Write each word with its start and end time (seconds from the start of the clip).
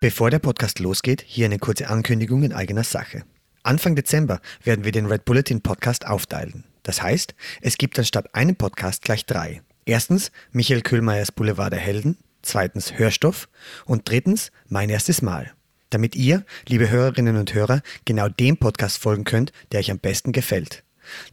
Bevor 0.00 0.30
der 0.30 0.38
Podcast 0.38 0.78
losgeht, 0.78 1.24
hier 1.26 1.46
eine 1.46 1.58
kurze 1.58 1.88
Ankündigung 1.88 2.44
in 2.44 2.52
eigener 2.52 2.84
Sache. 2.84 3.24
Anfang 3.64 3.96
Dezember 3.96 4.40
werden 4.62 4.84
wir 4.84 4.92
den 4.92 5.06
Red 5.06 5.24
Bulletin 5.24 5.60
Podcast 5.60 6.06
aufteilen. 6.06 6.62
Das 6.84 7.02
heißt, 7.02 7.34
es 7.62 7.78
gibt 7.78 7.98
anstatt 7.98 8.32
einem 8.32 8.54
Podcast 8.54 9.02
gleich 9.02 9.26
drei. 9.26 9.60
Erstens 9.86 10.30
Michael 10.52 10.82
Kühlmeiers 10.82 11.32
Boulevard 11.32 11.72
der 11.72 11.80
Helden, 11.80 12.16
zweitens 12.42 12.96
Hörstoff 12.96 13.48
und 13.86 14.08
drittens 14.08 14.52
Mein 14.68 14.88
erstes 14.88 15.20
Mal. 15.20 15.50
Damit 15.90 16.14
ihr, 16.14 16.44
liebe 16.68 16.90
Hörerinnen 16.90 17.36
und 17.36 17.52
Hörer, 17.52 17.82
genau 18.04 18.28
dem 18.28 18.56
Podcast 18.56 18.98
folgen 18.98 19.24
könnt, 19.24 19.50
der 19.72 19.80
euch 19.80 19.90
am 19.90 19.98
besten 19.98 20.30
gefällt. 20.30 20.84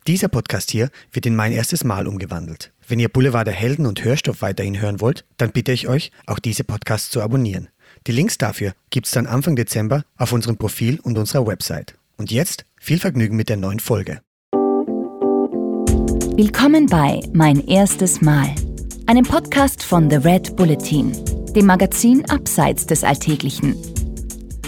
Dieser 0.07 0.27
Podcast 0.27 0.71
hier 0.71 0.89
wird 1.11 1.27
in 1.27 1.35
Mein 1.35 1.51
erstes 1.51 1.83
Mal 1.83 2.07
umgewandelt. 2.07 2.71
Wenn 2.87 2.99
ihr 2.99 3.09
Boulevard 3.09 3.45
der 3.45 3.53
Helden 3.53 3.85
und 3.85 4.03
Hörstoff 4.03 4.41
weiterhin 4.41 4.81
hören 4.81 5.01
wollt, 5.01 5.23
dann 5.37 5.51
bitte 5.51 5.71
ich 5.71 5.87
euch, 5.87 6.11
auch 6.25 6.39
diese 6.39 6.63
Podcasts 6.63 7.11
zu 7.11 7.21
abonnieren. 7.21 7.69
Die 8.07 8.11
Links 8.11 8.37
dafür 8.37 8.73
gibt's 8.91 9.09
dann 9.11 9.25
Anfang 9.25 9.55
Dezember 9.55 10.05
auf 10.15 10.31
unserem 10.31 10.57
Profil 10.57 10.99
und 11.01 11.17
unserer 11.17 11.47
Website. 11.47 11.95
Und 12.17 12.29
jetzt 12.29 12.65
viel 12.79 12.99
Vergnügen 12.99 13.35
mit 13.35 13.49
der 13.49 13.57
neuen 13.57 13.79
Folge. 13.79 14.21
Willkommen 16.35 16.85
bei 16.85 17.21
Mein 17.33 17.65
erstes 17.67 18.21
Mal, 18.21 18.53
einem 19.07 19.25
Podcast 19.25 19.81
von 19.81 20.07
The 20.07 20.17
Red 20.17 20.55
Bulletin, 20.55 21.13
dem 21.55 21.65
Magazin 21.65 22.29
Abseits 22.29 22.85
des 22.85 23.03
Alltäglichen. 23.03 23.75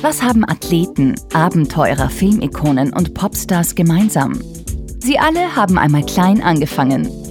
Was 0.01 0.23
haben 0.23 0.43
Athleten, 0.43 1.13
Abenteurer, 1.31 2.09
Filmikonen 2.09 2.91
und 2.91 3.13
Popstars 3.13 3.75
gemeinsam? 3.75 4.41
Sie 4.99 5.19
alle 5.19 5.55
haben 5.55 5.77
einmal 5.77 6.03
klein 6.03 6.41
angefangen. 6.41 7.26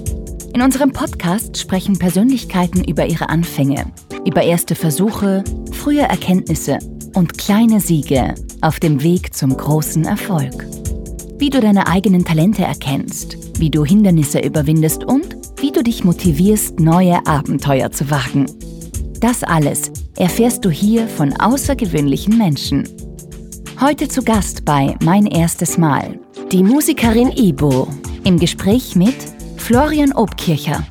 In 0.56 0.62
unserem 0.62 0.90
Podcast 0.90 1.58
sprechen 1.58 1.98
Persönlichkeiten 1.98 2.82
über 2.82 3.04
ihre 3.04 3.28
Anfänge, 3.28 3.92
über 4.24 4.42
erste 4.42 4.74
Versuche, 4.74 5.44
frühe 5.70 6.00
Erkenntnisse 6.00 6.78
und 7.12 7.36
kleine 7.36 7.78
Siege 7.78 8.34
auf 8.62 8.80
dem 8.80 9.02
Weg 9.02 9.34
zum 9.34 9.54
großen 9.54 10.06
Erfolg. 10.06 10.66
Wie 11.36 11.50
du 11.50 11.60
deine 11.60 11.88
eigenen 11.88 12.24
Talente 12.24 12.62
erkennst, 12.64 13.36
wie 13.60 13.68
du 13.68 13.84
Hindernisse 13.84 14.38
überwindest 14.38 15.04
und 15.04 15.36
wie 15.58 15.72
du 15.72 15.82
dich 15.82 16.04
motivierst, 16.04 16.80
neue 16.80 17.26
Abenteuer 17.26 17.92
zu 17.92 18.10
wagen. 18.10 18.46
Das 19.20 19.42
alles 19.42 19.92
erfährst 20.16 20.64
du 20.64 20.70
hier 20.70 21.06
von 21.06 21.34
außergewöhnlichen 21.34 22.38
Menschen. 22.38 22.88
Heute 23.78 24.08
zu 24.08 24.22
Gast 24.22 24.64
bei 24.64 24.96
Mein 25.04 25.26
erstes 25.26 25.76
Mal 25.76 26.18
die 26.50 26.62
Musikerin 26.62 27.30
Ibo 27.30 27.88
im 28.24 28.38
Gespräch 28.38 28.96
mit 28.96 29.35
Florian 29.66 30.12
Obkircher. 30.12 30.86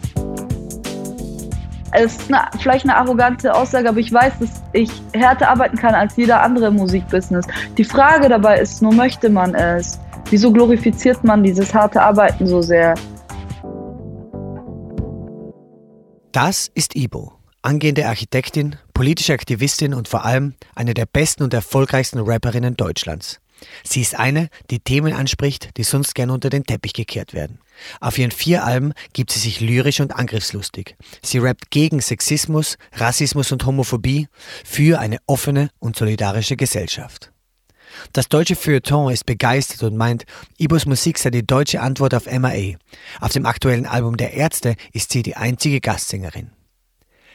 Es 1.94 2.18
ist 2.18 2.28
eine, 2.28 2.44
vielleicht 2.60 2.84
eine 2.84 2.98
arrogante 2.98 3.56
Aussage, 3.56 3.88
aber 3.88 4.00
ich 4.00 4.12
weiß, 4.12 4.34
dass 4.42 4.50
ich 4.74 4.92
härter 5.14 5.48
arbeiten 5.48 5.78
kann 5.78 5.96
als 5.96 6.18
jeder 6.18 6.42
andere 6.42 6.68
im 6.68 6.76
Musikbusiness. 6.76 7.48
Die 7.78 7.86
Frage 7.86 8.28
dabei 8.28 8.60
ist 8.60 8.82
nur, 8.82 8.94
möchte 8.94 9.30
man 9.30 9.56
es? 9.56 9.98
Wieso 10.30 10.52
glorifiziert 10.52 11.24
man 11.24 11.42
dieses 11.42 11.74
harte 11.74 12.02
Arbeiten 12.02 12.48
so 12.48 12.62
sehr? 12.62 12.96
Das 16.34 16.70
ist 16.74 16.98
Ibo, 16.98 17.32
angehende 17.62 18.06
Architektin, 18.08 18.76
politische 18.94 19.32
Aktivistin 19.32 19.94
und 19.94 20.10
vor 20.10 20.26
allem 20.26 20.56
eine 20.76 20.94
der 20.94 21.06
besten 21.06 21.44
und 21.44 21.54
erfolgreichsten 21.54 22.20
Rapperinnen 22.20 22.76
Deutschlands. 22.76 23.40
Sie 23.86 24.02
ist 24.02 24.20
eine, 24.20 24.50
die 24.70 24.82
Themen 24.82 25.14
anspricht, 25.14 25.78
die 25.78 25.84
sonst 25.84 26.14
gern 26.14 26.30
unter 26.30 26.50
den 26.50 26.66
Teppich 26.66 26.92
gekehrt 26.92 27.34
werden. 27.34 27.60
Auf 28.00 28.18
ihren 28.18 28.32
vier 28.32 28.64
Alben 28.64 28.94
gibt 29.14 29.32
sie 29.32 29.40
sich 29.40 29.62
lyrisch 29.62 30.00
und 30.00 30.16
angriffslustig. 30.16 30.96
Sie 31.22 31.40
rappt 31.40 31.72
gegen 31.72 32.02
Sexismus, 32.02 32.78
Rassismus 32.94 33.52
und 33.52 33.66
Homophobie 33.66 34.28
für 34.64 35.00
eine 35.00 35.18
offene 35.28 35.70
und 35.80 35.96
solidarische 35.96 36.56
Gesellschaft. 36.56 37.32
Das 38.14 38.28
deutsche 38.28 38.56
Feuilleton 38.56 39.12
ist 39.12 39.26
begeistert 39.26 39.84
und 39.84 39.96
meint, 39.96 40.26
Ibos 40.58 40.86
Musik 40.86 41.18
sei 41.18 41.30
die 41.30 41.46
deutsche 41.46 41.82
Antwort 41.82 42.14
auf 42.14 42.26
MAA. 42.26 42.76
Auf 43.20 43.32
dem 43.32 43.46
aktuellen 43.46 43.86
Album 43.86 44.18
der 44.18 44.34
Ärzte 44.34 44.76
ist 44.92 45.12
sie 45.12 45.24
die 45.24 45.36
einzige 45.36 45.80
Gastsängerin. 45.80 46.52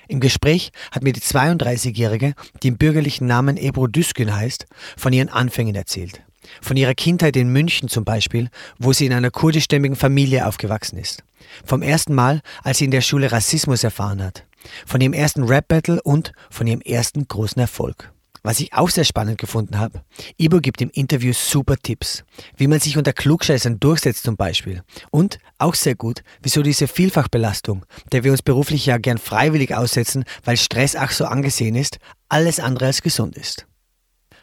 Im 0.08 0.20
Gespräch 0.20 0.72
hat 0.90 1.04
mir 1.04 1.12
die 1.12 1.20
32-Jährige, 1.20 2.34
die 2.62 2.68
im 2.68 2.78
bürgerlichen 2.78 3.26
Namen 3.26 3.56
Ebro 3.56 3.86
Düskün 3.86 4.34
heißt, 4.34 4.66
von 4.96 5.12
ihren 5.12 5.28
Anfängen 5.28 5.76
erzählt. 5.76 6.22
Von 6.60 6.76
ihrer 6.76 6.94
Kindheit 6.94 7.36
in 7.36 7.52
München 7.52 7.88
zum 7.88 8.04
Beispiel, 8.04 8.48
wo 8.78 8.92
sie 8.92 9.06
in 9.06 9.12
einer 9.12 9.30
kurdischstämmigen 9.30 9.96
Familie 9.96 10.46
aufgewachsen 10.46 10.98
ist. 10.98 11.22
Vom 11.64 11.82
ersten 11.82 12.14
Mal, 12.14 12.40
als 12.62 12.78
sie 12.78 12.84
in 12.84 12.90
der 12.90 13.00
Schule 13.00 13.32
Rassismus 13.32 13.84
erfahren 13.84 14.22
hat. 14.22 14.46
Von 14.86 15.00
ihrem 15.00 15.12
ersten 15.12 15.44
Rap-Battle 15.44 16.02
und 16.02 16.32
von 16.50 16.66
ihrem 16.66 16.80
ersten 16.80 17.26
großen 17.26 17.60
Erfolg. 17.60 18.12
Was 18.42 18.60
ich 18.60 18.72
auch 18.72 18.88
sehr 18.88 19.04
spannend 19.04 19.38
gefunden 19.38 19.78
habe, 19.78 20.02
Ibo 20.38 20.60
gibt 20.60 20.80
im 20.80 20.90
Interview 20.90 21.34
super 21.34 21.76
Tipps, 21.76 22.24
wie 22.56 22.68
man 22.68 22.80
sich 22.80 22.96
unter 22.96 23.12
Klugscheißern 23.12 23.80
durchsetzt 23.80 24.22
zum 24.22 24.36
Beispiel. 24.36 24.82
Und 25.10 25.38
auch 25.58 25.74
sehr 25.74 25.94
gut, 25.94 26.22
wieso 26.42 26.62
diese 26.62 26.88
Vielfachbelastung, 26.88 27.84
der 28.12 28.24
wir 28.24 28.32
uns 28.32 28.40
beruflich 28.40 28.86
ja 28.86 28.96
gern 28.96 29.18
freiwillig 29.18 29.74
aussetzen, 29.74 30.24
weil 30.44 30.56
Stress 30.56 30.96
auch 30.96 31.10
so 31.10 31.26
angesehen 31.26 31.74
ist, 31.74 31.98
alles 32.30 32.60
andere 32.60 32.86
als 32.86 33.02
gesund 33.02 33.36
ist. 33.36 33.66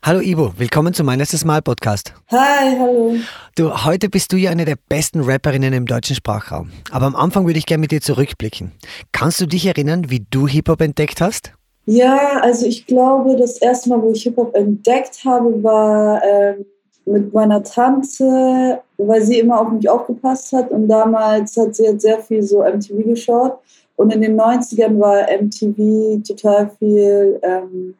Hallo 0.03 0.21
Ibo, 0.21 0.53
willkommen 0.57 0.93
zu 0.93 1.03
meinem 1.03 1.21
erstes 1.21 1.43
Mal 1.43 1.61
Podcast. 1.61 2.13
Hi, 2.29 2.77
hallo. 2.79 3.15
Du, 3.55 3.85
heute 3.85 4.09
bist 4.09 4.31
du 4.31 4.37
ja 4.37 4.51
eine 4.51 4.63
der 4.63 4.77
besten 4.89 5.21
Rapperinnen 5.21 5.73
im 5.73 5.85
deutschen 5.85 6.15
Sprachraum. 6.15 6.69
Aber 6.91 7.07
am 7.07 7.15
Anfang 7.15 7.45
würde 7.45 7.59
ich 7.59 7.65
gerne 7.65 7.81
mit 7.81 7.91
dir 7.91 7.99
zurückblicken. 7.99 8.71
Kannst 9.11 9.41
du 9.41 9.47
dich 9.47 9.65
erinnern, 9.65 10.09
wie 10.09 10.25
du 10.29 10.47
Hip-Hop 10.47 10.81
entdeckt 10.81 11.19
hast? 11.19 11.51
Ja, 11.85 12.39
also 12.41 12.65
ich 12.65 12.85
glaube, 12.85 13.35
das 13.37 13.57
erste 13.57 13.89
Mal, 13.89 14.01
wo 14.01 14.11
ich 14.11 14.23
Hip-Hop 14.23 14.55
entdeckt 14.55 15.21
habe, 15.25 15.63
war 15.63 16.21
ähm, 16.23 16.65
mit 17.05 17.33
meiner 17.33 17.63
Tante, 17.63 18.81
weil 18.97 19.21
sie 19.23 19.39
immer 19.39 19.61
auf 19.61 19.71
mich 19.71 19.89
aufgepasst 19.89 20.53
hat. 20.53 20.69
Und 20.71 20.87
damals 20.87 21.57
hat 21.57 21.75
sie 21.75 21.83
jetzt 21.83 22.03
sehr 22.03 22.19
viel 22.19 22.43
so 22.43 22.63
MTV 22.63 23.03
geschaut. 23.03 23.57
Und 23.95 24.13
in 24.13 24.21
den 24.21 24.39
90ern 24.39 24.99
war 24.99 25.25
MTV 25.41 26.21
total 26.25 26.69
viel, 26.77 27.39
ähm, 27.41 27.95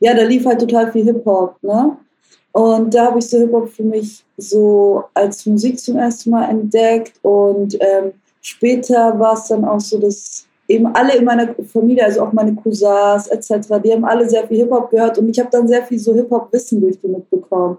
ja, 0.00 0.14
da 0.14 0.22
lief 0.22 0.44
halt 0.44 0.60
total 0.60 0.92
viel 0.92 1.04
Hip-Hop, 1.04 1.56
ne? 1.62 1.96
Und 2.52 2.94
da 2.94 3.06
habe 3.06 3.18
ich 3.18 3.28
so 3.28 3.38
Hip-Hop 3.38 3.68
für 3.68 3.82
mich 3.82 4.24
so 4.38 5.04
als 5.12 5.44
Musik 5.44 5.78
zum 5.78 5.96
ersten 5.96 6.30
Mal 6.30 6.48
entdeckt. 6.48 7.12
Und 7.22 7.76
ähm, 7.80 8.12
später 8.40 9.18
war 9.18 9.34
es 9.34 9.44
dann 9.48 9.64
auch 9.64 9.80
so, 9.80 9.98
dass 9.98 10.46
eben 10.68 10.86
alle 10.94 11.16
in 11.16 11.24
meiner 11.24 11.54
Familie, 11.70 12.04
also 12.04 12.22
auch 12.22 12.32
meine 12.32 12.54
Cousins 12.54 13.28
etc., 13.28 13.74
die 13.84 13.92
haben 13.92 14.04
alle 14.04 14.28
sehr 14.28 14.46
viel 14.48 14.58
Hip-Hop 14.58 14.90
gehört 14.90 15.18
und 15.18 15.28
ich 15.28 15.38
habe 15.38 15.50
dann 15.50 15.68
sehr 15.68 15.82
viel 15.84 15.98
so 15.98 16.14
Hip-Hop-Wissen 16.14 16.80
durch 16.80 16.98
die 17.00 17.08
mitbekommen. 17.08 17.76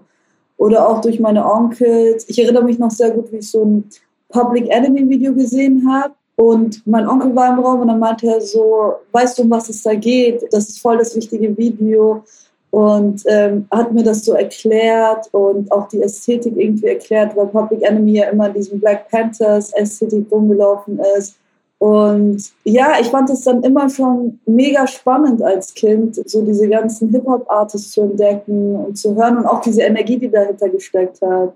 Oder 0.56 0.88
auch 0.88 1.00
durch 1.00 1.20
meine 1.20 1.44
Onkels. 1.44 2.28
Ich 2.28 2.38
erinnere 2.38 2.64
mich 2.64 2.78
noch 2.78 2.90
sehr 2.90 3.10
gut, 3.10 3.30
wie 3.30 3.36
ich 3.36 3.50
so 3.50 3.64
ein 3.64 3.84
Public 4.28 4.68
Enemy-Video 4.68 5.34
gesehen 5.34 5.88
habe. 5.90 6.14
Und 6.40 6.86
mein 6.86 7.08
Onkel 7.08 7.34
war 7.34 7.52
im 7.52 7.58
Raum 7.58 7.80
und 7.80 7.88
dann 7.88 7.98
meinte 7.98 8.28
er 8.28 8.40
so, 8.40 8.94
weißt 9.10 9.38
du, 9.38 9.42
um 9.42 9.50
was 9.50 9.68
es 9.68 9.82
da 9.82 9.94
geht? 9.94 10.46
Das 10.52 10.68
ist 10.68 10.78
voll 10.78 10.96
das 10.96 11.16
wichtige 11.16 11.56
Video. 11.56 12.22
Und 12.70 13.24
ähm, 13.26 13.66
hat 13.72 13.92
mir 13.92 14.04
das 14.04 14.24
so 14.24 14.34
erklärt 14.34 15.28
und 15.32 15.72
auch 15.72 15.88
die 15.88 16.00
Ästhetik 16.00 16.56
irgendwie 16.56 16.86
erklärt, 16.86 17.34
weil 17.34 17.46
Public 17.46 17.82
Enemy 17.82 18.12
ja 18.12 18.28
immer 18.28 18.46
in 18.48 18.54
diesem 18.54 18.78
Black 18.78 19.08
Panthers 19.08 19.72
Ästhetik 19.72 20.30
rumgelaufen 20.30 21.00
ist. 21.18 21.34
Und 21.78 22.40
ja, 22.62 22.92
ich 23.00 23.08
fand 23.08 23.30
es 23.30 23.42
dann 23.42 23.64
immer 23.64 23.88
schon 23.88 24.38
mega 24.46 24.86
spannend 24.86 25.42
als 25.42 25.74
Kind, 25.74 26.20
so 26.28 26.42
diese 26.42 26.68
ganzen 26.68 27.08
Hip-Hop-Artists 27.10 27.92
zu 27.92 28.02
entdecken 28.02 28.76
und 28.76 28.96
zu 28.96 29.16
hören 29.16 29.38
und 29.38 29.46
auch 29.46 29.60
diese 29.60 29.82
Energie, 29.82 30.18
die 30.18 30.30
dahinter 30.30 30.68
gesteckt 30.68 31.20
hat. 31.22 31.54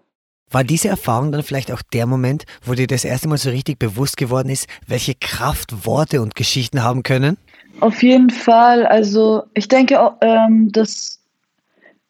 War 0.53 0.65
diese 0.65 0.89
Erfahrung 0.89 1.33
dann 1.33 1.43
vielleicht 1.43 1.73
auch 1.73 1.83
der 1.83 2.07
Moment, 2.07 2.45
wo 2.65 2.75
dir 2.75 2.87
das 2.87 3.05
erste 3.05 3.29
Mal 3.29 3.39
so 3.39 3.51
richtig 3.51 3.79
bewusst 3.79 4.17
geworden 4.17 4.51
ist, 4.51 4.69
welche 4.87 5.15
Kraft 5.15 5.87
Worte 5.87 6.21
und 6.21 6.35
Geschichten 6.35 6.83
haben 6.83 7.03
können? 7.03 7.39
Auf 7.81 8.03
jeden 8.03 8.31
Fall. 8.31 8.87
Also 8.87 9.45
ich 9.55 9.67
denke, 9.69 9.99
ähm, 10.21 10.71
dass 10.71 11.19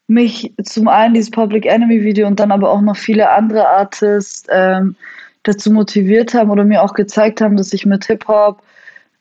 mich 0.07 0.53
zum 0.63 0.89
einen 0.89 1.13
dieses 1.13 1.31
Public 1.31 1.65
Enemy 1.65 2.03
Video 2.03 2.27
und 2.27 2.39
dann 2.39 2.51
aber 2.51 2.69
auch 2.69 2.81
noch 2.81 2.97
viele 2.97 3.29
andere 3.31 3.67
Artists 3.67 4.43
ähm, 4.49 4.95
dazu 5.43 5.71
motiviert 5.71 6.33
haben 6.33 6.49
oder 6.49 6.65
mir 6.65 6.83
auch 6.83 6.93
gezeigt 6.93 7.41
haben, 7.41 7.55
dass 7.55 7.73
ich 7.73 7.85
mit 7.85 8.05
Hip-Hop 8.05 8.61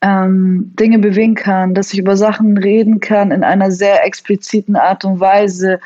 ähm, 0.03 0.73
Dinge 0.79 0.99
bewegen 0.99 1.37
kann, 1.37 1.75
dass 1.75 1.93
ich 1.93 2.01
über 2.01 2.17
Sachen 2.17 2.59
reden 2.59 3.01
kann 3.01 3.31
in 3.31 3.45
einer 3.45 3.71
sehr 3.71 4.05
expliziten 4.05 4.75
Art 4.75 5.05
und 5.05 5.21
Weise, 5.21 5.81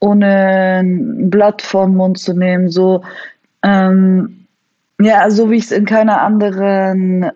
ohne 0.00 0.80
ein 0.80 1.30
Blatt 1.30 1.62
den 1.72 1.96
Mund 1.96 2.18
zu 2.18 2.34
nehmen. 2.34 2.68
So, 2.68 3.02
ähm, 3.62 4.46
ja, 5.00 5.30
so 5.30 5.50
wie 5.50 5.56
ich 5.56 5.64
es 5.64 5.72
in 5.72 5.84
keiner 5.84 6.20
anderen 6.22 7.30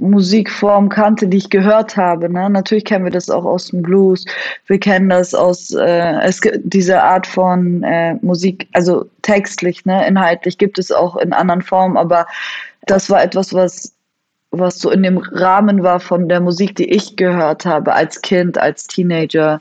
Musikform 0.00 0.88
kannte, 0.88 1.28
die 1.28 1.36
ich 1.36 1.50
gehört 1.50 1.96
habe. 1.96 2.30
Ne? 2.30 2.48
Natürlich 2.48 2.84
kennen 2.84 3.04
wir 3.04 3.12
das 3.12 3.28
auch 3.28 3.44
aus 3.44 3.68
dem 3.68 3.82
Blues. 3.82 4.24
Wir 4.66 4.80
kennen 4.80 5.10
das 5.10 5.34
aus 5.34 5.72
äh, 5.74 6.20
es 6.22 6.40
gibt 6.40 6.60
diese 6.64 7.02
Art 7.02 7.26
von 7.26 7.82
äh, 7.82 8.14
Musik, 8.22 8.66
also 8.72 9.06
textlich, 9.22 9.84
ne, 9.84 10.06
inhaltlich 10.06 10.58
gibt 10.58 10.78
es 10.78 10.90
auch 10.90 11.16
in 11.16 11.32
anderen 11.32 11.62
Formen, 11.62 11.96
aber 11.96 12.26
das 12.86 13.10
war 13.10 13.22
etwas, 13.22 13.52
was 13.52 13.94
was 14.52 14.80
so 14.80 14.90
in 14.90 15.04
dem 15.04 15.18
Rahmen 15.18 15.84
war 15.84 16.00
von 16.00 16.28
der 16.28 16.40
Musik, 16.40 16.74
die 16.74 16.90
ich 16.90 17.16
gehört 17.16 17.64
habe 17.66 17.92
als 17.92 18.20
Kind, 18.20 18.58
als 18.58 18.88
Teenager. 18.88 19.60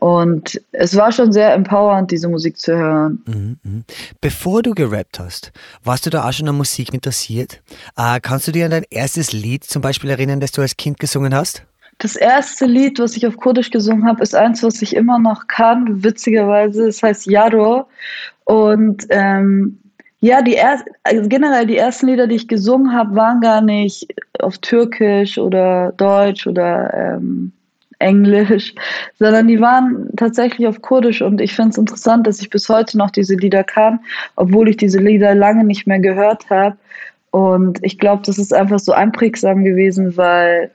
Und 0.00 0.60
es 0.70 0.94
war 0.96 1.10
schon 1.10 1.32
sehr 1.32 1.52
empowernd, 1.54 2.12
diese 2.12 2.28
Musik 2.28 2.58
zu 2.58 2.76
hören. 2.76 3.22
Mhm, 3.26 3.56
mhm. 3.64 3.84
Bevor 4.20 4.62
du 4.62 4.72
gerappt 4.72 5.18
hast, 5.18 5.50
warst 5.82 6.06
du 6.06 6.10
da 6.10 6.28
auch 6.28 6.32
schon 6.32 6.48
an 6.48 6.56
Musik 6.56 6.94
interessiert? 6.94 7.60
Äh, 7.96 8.20
kannst 8.20 8.46
du 8.46 8.52
dir 8.52 8.66
an 8.66 8.70
dein 8.70 8.84
erstes 8.90 9.32
Lied 9.32 9.64
zum 9.64 9.82
Beispiel 9.82 10.10
erinnern, 10.10 10.38
das 10.38 10.52
du 10.52 10.60
als 10.60 10.76
Kind 10.76 11.00
gesungen 11.00 11.34
hast? 11.34 11.64
Das 11.98 12.14
erste 12.14 12.66
Lied, 12.66 13.00
was 13.00 13.16
ich 13.16 13.26
auf 13.26 13.36
Kurdisch 13.36 13.70
gesungen 13.70 14.06
habe, 14.06 14.22
ist 14.22 14.36
eins, 14.36 14.62
was 14.62 14.80
ich 14.82 14.94
immer 14.94 15.18
noch 15.18 15.48
kann, 15.48 16.04
witzigerweise. 16.04 16.86
Es 16.86 17.02
heißt 17.02 17.26
Yaro. 17.26 17.88
Und 18.44 19.04
ähm, 19.10 19.80
ja, 20.20 20.42
die 20.42 20.54
erst, 20.54 20.84
also 21.02 21.28
generell 21.28 21.66
die 21.66 21.76
ersten 21.76 22.06
Lieder, 22.06 22.28
die 22.28 22.36
ich 22.36 22.46
gesungen 22.46 22.92
habe, 22.92 23.16
waren 23.16 23.40
gar 23.40 23.62
nicht 23.62 24.06
auf 24.38 24.58
Türkisch 24.58 25.38
oder 25.38 25.92
Deutsch 25.96 26.46
oder 26.46 26.94
ähm, 26.94 27.52
Englisch, 27.98 28.74
sondern 29.18 29.48
die 29.48 29.60
waren 29.60 30.08
tatsächlich 30.16 30.66
auf 30.68 30.82
Kurdisch 30.82 31.22
und 31.22 31.40
ich 31.40 31.54
finde 31.54 31.70
es 31.70 31.78
interessant, 31.78 32.26
dass 32.26 32.40
ich 32.40 32.50
bis 32.50 32.68
heute 32.68 32.96
noch 32.96 33.10
diese 33.10 33.34
Lieder 33.34 33.64
kann, 33.64 34.00
obwohl 34.36 34.68
ich 34.68 34.76
diese 34.76 34.98
Lieder 34.98 35.34
lange 35.34 35.64
nicht 35.64 35.86
mehr 35.86 35.98
gehört 35.98 36.48
habe. 36.50 36.76
Und 37.30 37.78
ich 37.82 37.98
glaube, 37.98 38.22
das 38.24 38.38
ist 38.38 38.54
einfach 38.54 38.78
so 38.78 38.92
einprägsam 38.92 39.64
gewesen, 39.64 40.16
weil 40.16 40.70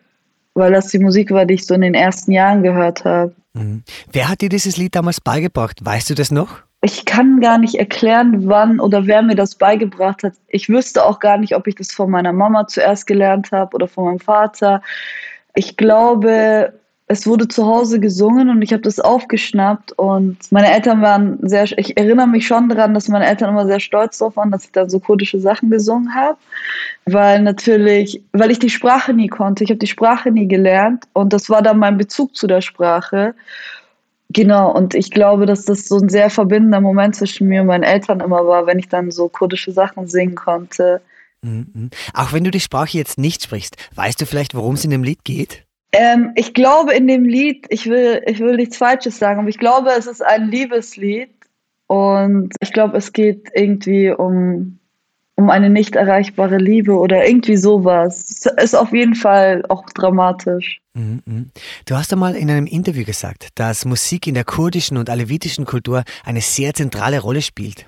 weil 0.54 0.72
das 0.72 0.88
die 0.88 1.00
Musik 1.00 1.32
war, 1.32 1.46
die 1.46 1.56
ich 1.56 1.66
so 1.66 1.74
in 1.74 1.82
den 1.82 1.94
ersten 1.94 2.32
Jahren 2.32 2.64
gehört 2.64 3.06
habe. 3.06 3.34
Mhm. 3.54 3.84
Wer 4.12 4.30
hat 4.30 4.42
dir 4.42 4.50
dieses 4.50 4.78
Lied 4.78 4.96
damals 4.96 5.22
beigebracht? 5.22 5.84
Weißt 5.84 6.10
du 6.10 6.16
das 6.16 6.32
noch? 6.32 6.60
Ich 6.82 7.06
kann 7.06 7.40
gar 7.40 7.58
nicht 7.58 7.76
erklären, 7.76 8.48
wann 8.48 8.80
oder 8.80 9.08
wer 9.08 9.22
mir 9.22 9.36
das 9.36 9.56
beigebracht 9.56 10.24
hat. 10.24 10.34
Ich 10.48 10.68
wüsste 10.68 11.06
auch 11.06 11.20
gar 11.20 11.38
nicht, 11.38 11.56
ob 11.56 11.66
ich 11.68 11.76
das 11.76 11.94
von 11.94 12.10
meiner 12.10 12.34
Mama 12.34 12.68
zuerst 12.68 13.08
gelernt 13.08 13.52
habe 13.52 13.74
oder 13.76 13.88
von 13.88 14.06
meinem 14.06 14.20
Vater. 14.20 14.82
Ich 15.56 15.78
glaube, 15.78 16.74
es 17.08 17.28
wurde 17.28 17.48
zu 17.48 17.66
Hause 17.66 18.00
gesungen 18.00 18.50
und 18.50 18.62
ich 18.62 18.72
habe 18.72 18.82
das 18.82 19.00
aufgeschnappt 19.00 19.92
und 19.94 20.38
meine 20.52 20.72
Eltern 20.72 21.02
waren 21.02 21.38
sehr, 21.42 21.66
ich 21.78 21.98
erinnere 21.98 22.28
mich 22.28 22.48
schon 22.48 22.70
daran, 22.70 22.94
dass 22.94 23.10
meine 23.10 23.28
Eltern 23.28 23.50
immer 23.50 23.66
sehr 23.66 23.82
stolz 23.82 24.18
darauf 24.18 24.38
waren, 24.38 24.52
dass 24.52 24.66
ich 24.66 24.72
da 24.72 24.90
so 24.90 25.00
kurdische 25.00 25.40
Sachen 25.40 25.70
gesungen 25.70 26.16
habe, 26.16 26.38
weil 27.06 27.42
natürlich, 27.42 28.24
weil 28.32 28.52
ich 28.52 28.60
die 28.60 28.70
Sprache 28.70 29.14
nie 29.14 29.28
konnte, 29.28 29.64
ich 29.64 29.70
habe 29.70 29.80
die 29.80 29.88
Sprache 29.88 30.32
nie 30.32 30.48
gelernt 30.48 31.06
und 31.12 31.34
das 31.34 31.50
war 31.50 31.62
dann 31.62 31.78
mein 31.78 31.98
Bezug 31.98 32.36
zu 32.36 32.48
der 32.48 32.62
Sprache. 32.62 33.36
Genau, 34.30 34.72
und 34.72 34.96
ich 34.96 35.12
glaube, 35.12 35.46
dass 35.46 35.66
das 35.66 35.88
so 35.88 36.00
ein 36.00 36.10
sehr 36.10 36.30
verbindender 36.30 36.82
Moment 36.82 37.16
zwischen 37.16 37.48
mir 37.50 37.62
und 37.62 37.68
meinen 37.68 37.84
Eltern 37.84 38.22
immer 38.22 38.48
war, 38.48 38.66
wenn 38.66 38.80
ich 38.80 38.88
dann 38.88 39.12
so 39.12 39.28
kurdische 39.28 39.72
Sachen 39.72 40.08
singen 40.08 40.36
konnte. 40.36 41.02
Mhm. 41.44 41.92
Auch 42.14 42.34
wenn 42.34 42.44
du 42.44 42.50
die 42.50 42.62
Sprache 42.62 42.98
jetzt 42.98 43.20
nicht 43.20 43.44
sprichst, 43.44 43.76
weißt 43.94 44.20
du 44.22 44.26
vielleicht, 44.26 44.56
worum 44.56 44.76
es 44.76 44.86
in 44.86 44.92
dem 44.92 45.04
Lied 45.04 45.24
geht? 45.24 45.63
Ähm, 45.94 46.32
ich 46.36 46.56
glaube 46.56 46.94
in 46.94 47.08
dem 47.08 47.24
Lied, 47.24 47.68
ich 47.70 47.86
will, 47.88 48.22
ich 48.26 48.40
will 48.40 48.56
nichts 48.56 48.78
Falsches 48.78 49.20
sagen, 49.20 49.40
aber 49.40 49.50
ich 49.50 49.60
glaube, 49.60 49.92
es 49.92 50.08
ist 50.08 50.24
ein 50.24 50.50
Liebeslied 50.50 51.30
und 51.86 52.54
ich 52.62 52.74
glaube, 52.74 52.98
es 52.98 53.14
geht 53.14 53.52
irgendwie 53.54 54.10
um, 54.10 54.80
um 55.36 55.52
eine 55.52 55.70
nicht 55.70 55.96
erreichbare 55.96 56.58
Liebe 56.58 56.94
oder 56.98 57.28
irgendwie 57.28 57.58
sowas. 57.58 58.48
Ist 58.58 58.76
auf 58.76 58.92
jeden 58.92 59.14
Fall 59.14 59.64
auch 59.70 59.86
dramatisch. 59.94 60.80
Mhm, 60.96 61.22
mhm. 61.26 61.52
Du 61.86 61.96
hast 61.96 62.12
einmal 62.12 62.36
in 62.36 62.50
einem 62.50 62.66
Interview 62.66 63.06
gesagt, 63.06 63.50
dass 63.54 63.86
Musik 63.86 64.26
in 64.26 64.34
der 64.34 64.46
kurdischen 64.46 64.98
und 64.98 65.12
alevitischen 65.12 65.66
Kultur 65.66 66.04
eine 66.26 66.42
sehr 66.42 66.74
zentrale 66.74 67.20
Rolle 67.20 67.44
spielt. 67.44 67.86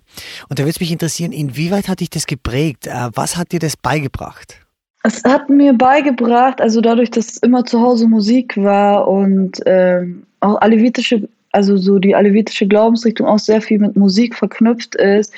Und 0.48 0.60
da 0.60 0.64
würde 0.64 0.72
es 0.72 0.80
mich 0.80 0.92
interessieren, 0.92 1.32
inwieweit 1.32 1.88
hat 1.88 2.02
dich 2.02 2.12
das 2.12 2.28
geprägt? 2.28 2.86
Äh, 2.86 3.10
was 3.16 3.36
hat 3.36 3.52
dir 3.52 3.60
das 3.60 3.78
beigebracht? 3.78 4.65
Es 5.08 5.24
hat 5.24 5.50
mir 5.52 5.72
beigebracht, 5.74 6.60
also 6.60 6.82
dadurch, 6.82 7.12
dass 7.12 7.38
immer 7.38 7.64
zu 7.64 7.80
Hause 7.80 8.08
Musik 8.08 8.58
war 8.58 9.08
und 9.08 9.62
ähm, 9.68 10.26
auch 10.40 10.60
alevitische, 10.62 11.30
also 11.52 11.78
so 11.78 12.00
die 12.00 12.16
alevitische 12.16 12.68
Glaubensrichtung 12.68 13.28
auch 13.28 13.38
sehr 13.38 13.62
viel 13.62 13.78
mit 13.78 13.96
Musik 13.96 14.34
verknüpft 14.34 14.96
ist, 14.96 15.32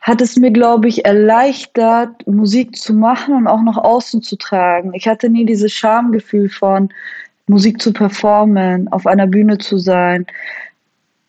hat 0.00 0.22
es 0.22 0.36
mir, 0.36 0.50
glaube 0.50 0.88
ich, 0.88 1.04
erleichtert, 1.04 2.26
Musik 2.26 2.74
zu 2.74 2.94
machen 2.94 3.34
und 3.34 3.48
auch 3.48 3.60
nach 3.60 3.76
außen 3.76 4.22
zu 4.22 4.36
tragen. 4.36 4.94
Ich 4.94 5.06
hatte 5.06 5.28
nie 5.28 5.44
dieses 5.44 5.74
Schamgefühl 5.74 6.48
von 6.48 6.88
Musik 7.48 7.82
zu 7.82 7.92
performen, 7.92 8.90
auf 8.92 9.06
einer 9.06 9.26
Bühne 9.26 9.58
zu 9.58 9.76
sein 9.76 10.24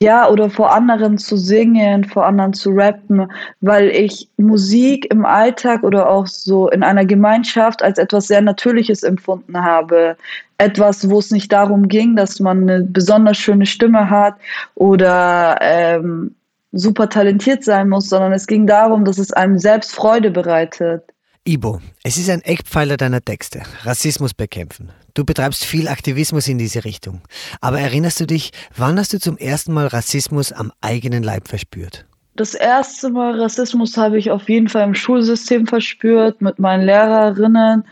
ja, 0.01 0.27
oder 0.27 0.49
vor 0.49 0.73
anderen 0.73 1.19
zu 1.19 1.37
singen, 1.37 2.05
vor 2.05 2.25
anderen 2.25 2.53
zu 2.53 2.71
rappen, 2.71 3.31
weil 3.59 3.89
ich 3.89 4.27
Musik 4.37 5.05
im 5.11 5.25
Alltag 5.25 5.83
oder 5.83 6.09
auch 6.09 6.25
so 6.25 6.69
in 6.69 6.81
einer 6.81 7.05
Gemeinschaft 7.05 7.83
als 7.83 7.99
etwas 7.99 8.25
sehr 8.25 8.41
Natürliches 8.41 9.03
empfunden 9.03 9.63
habe. 9.63 10.17
Etwas, 10.57 11.07
wo 11.07 11.19
es 11.19 11.29
nicht 11.29 11.51
darum 11.53 11.87
ging, 11.87 12.15
dass 12.15 12.39
man 12.39 12.67
eine 12.67 12.83
besonders 12.83 13.37
schöne 13.37 13.67
Stimme 13.67 14.09
hat 14.09 14.37
oder 14.73 15.59
ähm, 15.61 16.33
super 16.71 17.07
talentiert 17.07 17.63
sein 17.63 17.87
muss, 17.87 18.09
sondern 18.09 18.33
es 18.33 18.47
ging 18.47 18.65
darum, 18.65 19.05
dass 19.05 19.19
es 19.19 19.31
einem 19.31 19.59
selbst 19.59 19.93
Freude 19.93 20.31
bereitet. 20.31 21.03
Ibo, 21.43 21.81
es 22.03 22.17
ist 22.17 22.29
ein 22.29 22.41
Eckpfeiler 22.41 22.97
deiner 22.97 23.19
Texte. 23.19 23.63
Rassismus 23.81 24.35
bekämpfen. 24.35 24.91
Du 25.15 25.25
betreibst 25.25 25.65
viel 25.65 25.87
Aktivismus 25.87 26.47
in 26.47 26.59
diese 26.59 26.85
Richtung. 26.85 27.21
Aber 27.61 27.79
erinnerst 27.79 28.19
du 28.19 28.27
dich, 28.27 28.51
wann 28.77 28.99
hast 28.99 29.11
du 29.11 29.19
zum 29.19 29.37
ersten 29.37 29.73
Mal 29.73 29.87
Rassismus 29.87 30.51
am 30.51 30.71
eigenen 30.81 31.23
Leib 31.23 31.47
verspürt? 31.47 32.05
Das 32.35 32.53
erste 32.53 33.09
Mal 33.09 33.41
Rassismus 33.41 33.97
habe 33.97 34.19
ich 34.19 34.29
auf 34.29 34.49
jeden 34.49 34.69
Fall 34.69 34.83
im 34.83 34.93
Schulsystem 34.93 35.65
verspürt 35.65 36.43
mit 36.43 36.59
meinen 36.59 36.85
Lehrerinnen, 36.85 37.85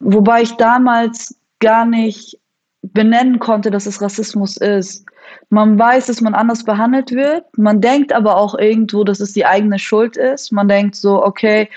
wobei 0.00 0.42
ich 0.42 0.52
damals 0.56 1.34
gar 1.58 1.86
nicht 1.86 2.38
benennen 2.82 3.38
konnte, 3.38 3.70
dass 3.70 3.86
es 3.86 4.02
Rassismus 4.02 4.58
ist. 4.58 5.06
Man 5.48 5.78
weiß, 5.78 6.06
dass 6.06 6.20
man 6.20 6.34
anders 6.34 6.64
behandelt 6.64 7.12
wird. 7.12 7.44
Man 7.56 7.80
denkt 7.80 8.12
aber 8.12 8.36
auch 8.36 8.58
irgendwo, 8.58 9.04
dass 9.04 9.20
es 9.20 9.32
die 9.32 9.46
eigene 9.46 9.78
Schuld 9.78 10.18
ist. 10.18 10.52
Man 10.52 10.68
denkt 10.68 10.96
so, 10.96 11.24
okay, 11.24 11.70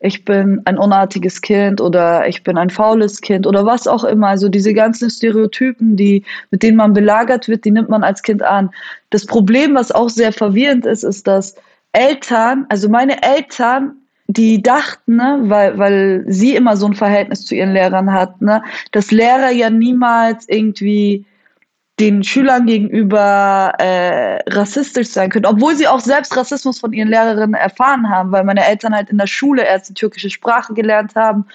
ich 0.00 0.24
bin 0.24 0.62
ein 0.64 0.78
unartiges 0.78 1.40
Kind 1.40 1.80
oder 1.80 2.28
ich 2.28 2.44
bin 2.44 2.56
ein 2.56 2.70
faules 2.70 3.20
Kind 3.20 3.46
oder 3.46 3.66
was 3.66 3.88
auch 3.88 4.04
immer. 4.04 4.28
Also 4.28 4.48
diese 4.48 4.72
ganzen 4.72 5.10
Stereotypen, 5.10 5.96
die, 5.96 6.22
mit 6.50 6.62
denen 6.62 6.76
man 6.76 6.92
belagert 6.92 7.48
wird, 7.48 7.64
die 7.64 7.72
nimmt 7.72 7.88
man 7.88 8.04
als 8.04 8.22
Kind 8.22 8.42
an. 8.42 8.70
Das 9.10 9.26
Problem, 9.26 9.74
was 9.74 9.90
auch 9.90 10.08
sehr 10.08 10.32
verwirrend 10.32 10.86
ist, 10.86 11.02
ist, 11.02 11.26
dass 11.26 11.56
Eltern, 11.92 12.66
also 12.68 12.88
meine 12.88 13.22
Eltern, 13.22 13.96
die 14.28 14.62
dachten, 14.62 15.16
ne, 15.16 15.40
weil, 15.44 15.78
weil 15.78 16.24
sie 16.28 16.54
immer 16.54 16.76
so 16.76 16.86
ein 16.86 16.94
Verhältnis 16.94 17.46
zu 17.46 17.54
ihren 17.54 17.72
Lehrern 17.72 18.12
hatten, 18.12 18.44
ne, 18.44 18.62
dass 18.92 19.10
Lehrer 19.10 19.50
ja 19.50 19.70
niemals 19.70 20.48
irgendwie 20.48 21.24
den 22.00 22.22
Schülern 22.22 22.66
gegenüber 22.66 23.72
äh, 23.78 24.38
rassistisch 24.50 25.08
sein 25.08 25.30
können, 25.30 25.46
obwohl 25.46 25.74
sie 25.74 25.88
auch 25.88 26.00
selbst 26.00 26.36
Rassismus 26.36 26.78
von 26.78 26.92
ihren 26.92 27.08
Lehrerinnen 27.08 27.54
erfahren 27.54 28.08
haben, 28.08 28.30
weil 28.30 28.44
meine 28.44 28.64
Eltern 28.64 28.94
halt 28.94 29.10
in 29.10 29.18
der 29.18 29.26
Schule 29.26 29.64
erst 29.64 29.88
die 29.88 29.94
türkische 29.94 30.30
Sprache 30.30 30.74
gelernt 30.74 31.14
haben, 31.16 31.46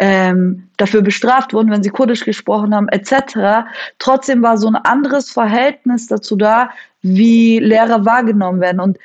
ähm, 0.00 0.68
dafür 0.76 1.02
bestraft 1.02 1.52
wurden, 1.52 1.70
wenn 1.70 1.82
sie 1.82 1.90
Kurdisch 1.90 2.24
gesprochen 2.24 2.74
haben, 2.74 2.88
etc. 2.88 3.68
Trotzdem 3.98 4.42
war 4.42 4.58
so 4.58 4.66
ein 4.66 4.76
anderes 4.76 5.30
Verhältnis 5.30 6.08
dazu 6.08 6.34
da, 6.36 6.70
wie 7.02 7.58
Lehrer 7.60 8.04
wahrgenommen 8.04 8.60
werden. 8.60 8.80
Und 8.80 8.98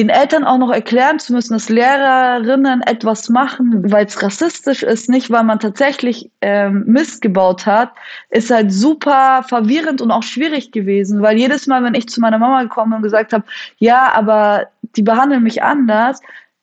den 0.00 0.08
Eltern 0.08 0.44
auch 0.44 0.56
noch 0.56 0.70
erklären 0.70 1.18
zu 1.18 1.34
müssen, 1.34 1.52
dass 1.52 1.68
Lehrerinnen 1.68 2.80
etwas 2.80 3.28
machen, 3.28 3.92
weil 3.92 4.06
es 4.06 4.22
rassistisch 4.22 4.82
ist, 4.82 5.10
nicht 5.10 5.30
weil 5.30 5.44
man 5.44 5.58
tatsächlich 5.58 6.30
ähm, 6.40 6.84
Mist 6.86 7.20
gebaut 7.20 7.66
hat, 7.66 7.92
ist 8.30 8.50
halt 8.50 8.72
super 8.72 9.44
verwirrend 9.46 10.00
und 10.00 10.10
auch 10.10 10.22
schwierig 10.22 10.72
gewesen, 10.72 11.20
weil 11.20 11.36
jedes 11.36 11.66
Mal, 11.66 11.84
wenn 11.84 11.94
ich 11.94 12.08
zu 12.08 12.22
meiner 12.22 12.38
Mama 12.38 12.62
gekommen 12.62 12.94
und 12.94 13.02
gesagt 13.02 13.34
habe, 13.34 13.44
ja, 13.76 14.10
aber 14.14 14.68
die 14.96 15.02
behandeln 15.02 15.42
mich 15.42 15.62
anders, 15.62 16.20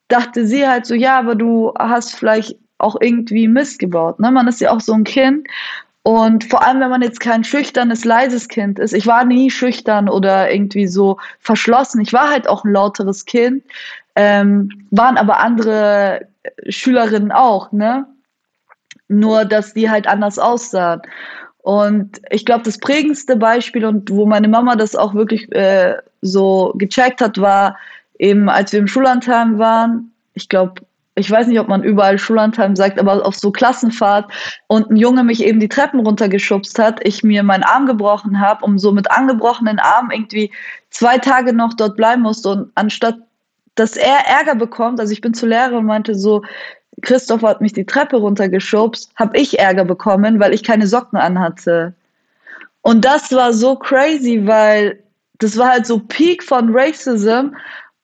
dachte 0.08 0.48
sie 0.48 0.68
halt 0.68 0.88
so, 0.88 0.96
ja, 0.96 1.20
aber 1.20 1.36
du 1.36 1.74
hast 1.78 2.16
vielleicht 2.16 2.58
auch 2.80 2.96
irgendwie 3.00 3.48
Mist 3.48 3.78
gebaut. 3.78 4.20
Ne? 4.20 4.32
Man 4.32 4.48
ist 4.48 4.62
ja 4.62 4.72
auch 4.72 4.82
so 4.82 4.94
ein 4.94 5.04
Kind 5.04 5.48
und 6.08 6.46
vor 6.46 6.66
allem, 6.66 6.80
wenn 6.80 6.90
man 6.90 7.02
jetzt 7.02 7.20
kein 7.20 7.44
schüchternes, 7.44 8.06
leises 8.06 8.48
Kind 8.48 8.80
ist. 8.80 8.94
Ich 8.94 9.08
war 9.08 9.26
nie 9.26 9.52
schüchtern 9.52 10.08
oder 10.08 10.50
irgendwie 10.50 10.88
so 10.88 11.18
verschlossen. 11.42 12.00
Ich 12.00 12.14
war 12.14 12.30
halt 12.30 12.48
auch 12.48 12.64
ein 12.64 12.72
lauteres 12.72 13.26
Kind. 13.26 13.66
Ähm, 14.16 14.70
waren 14.90 15.18
aber 15.18 15.42
andere 15.42 16.30
Schülerinnen 16.70 17.34
auch, 17.34 17.74
ne? 17.74 18.06
Nur, 19.10 19.44
dass 19.44 19.74
die 19.74 19.90
halt 19.90 20.08
anders 20.08 20.40
aussahen. 20.40 21.02
Und 21.58 22.22
ich 22.30 22.46
glaube, 22.46 22.64
das 22.64 22.78
prägendste 22.78 23.36
Beispiel 23.36 23.84
und 23.84 24.10
wo 24.10 24.26
meine 24.26 24.48
Mama 24.48 24.78
das 24.78 24.96
auch 24.96 25.14
wirklich 25.14 25.52
äh, 25.52 25.98
so 26.22 26.74
gecheckt 26.78 27.20
hat, 27.20 27.38
war 27.42 27.76
eben, 28.18 28.48
als 28.48 28.72
wir 28.72 28.80
im 28.80 28.88
Schullandheim 28.88 29.60
waren. 29.60 30.14
Ich 30.36 30.48
glaube, 30.48 30.84
ich 31.18 31.30
weiß 31.30 31.48
nicht, 31.48 31.60
ob 31.60 31.68
man 31.68 31.84
überall 31.84 32.18
Schullandheim 32.18 32.76
sagt, 32.76 33.00
aber 33.00 33.26
auf 33.26 33.36
so 33.36 33.52
Klassenfahrt 33.52 34.32
und 34.68 34.92
ein 34.92 34.96
Junge 34.96 35.24
mich 35.24 35.44
eben 35.44 35.60
die 35.60 35.68
Treppen 35.68 36.00
runtergeschubst 36.00 36.78
hat, 36.80 37.00
ich 37.04 37.24
mir 37.24 37.44
meinen 37.44 37.64
Arm 37.64 37.86
gebrochen 37.88 38.40
habe, 38.40 38.64
um 38.64 38.78
so 38.78 38.92
mit 38.92 39.10
angebrochenen 39.12 39.80
Armen 39.80 40.12
irgendwie 40.12 40.52
zwei 40.92 41.18
Tage 41.18 41.54
noch 41.54 41.74
dort 41.74 41.98
bleiben 41.98 42.22
musste 42.22 42.50
und 42.50 42.72
anstatt 42.76 43.18
dass 43.78 43.96
er 43.96 44.26
Ärger 44.28 44.56
bekommt, 44.56 45.00
also 45.00 45.14
ich 45.14 45.22
bin 45.22 45.34
zur 45.34 45.50
Lehrerin 45.50 45.78
und 45.78 45.86
meinte 45.86 46.16
so, 46.16 46.42
Christoph 47.04 47.44
hat 47.44 47.62
mich 47.62 47.74
die 47.74 47.86
Treppe 47.86 48.18
runtergeschubst, 48.18 49.12
habe 49.16 49.38
ich 49.38 49.60
Ärger 49.60 49.86
bekommen, 49.86 50.40
weil 50.40 50.54
ich 50.54 50.64
keine 50.64 50.88
Socken 50.88 51.20
anhatte. 51.20 51.94
Und 52.82 53.06
das 53.06 53.32
war 53.32 53.54
so 53.54 53.76
crazy, 53.76 54.42
weil 54.46 55.04
das 55.38 55.58
war 55.58 55.70
halt 55.70 55.86
so 55.86 56.00
Peak 56.00 56.44
von 56.44 56.76
Racism 56.76 57.56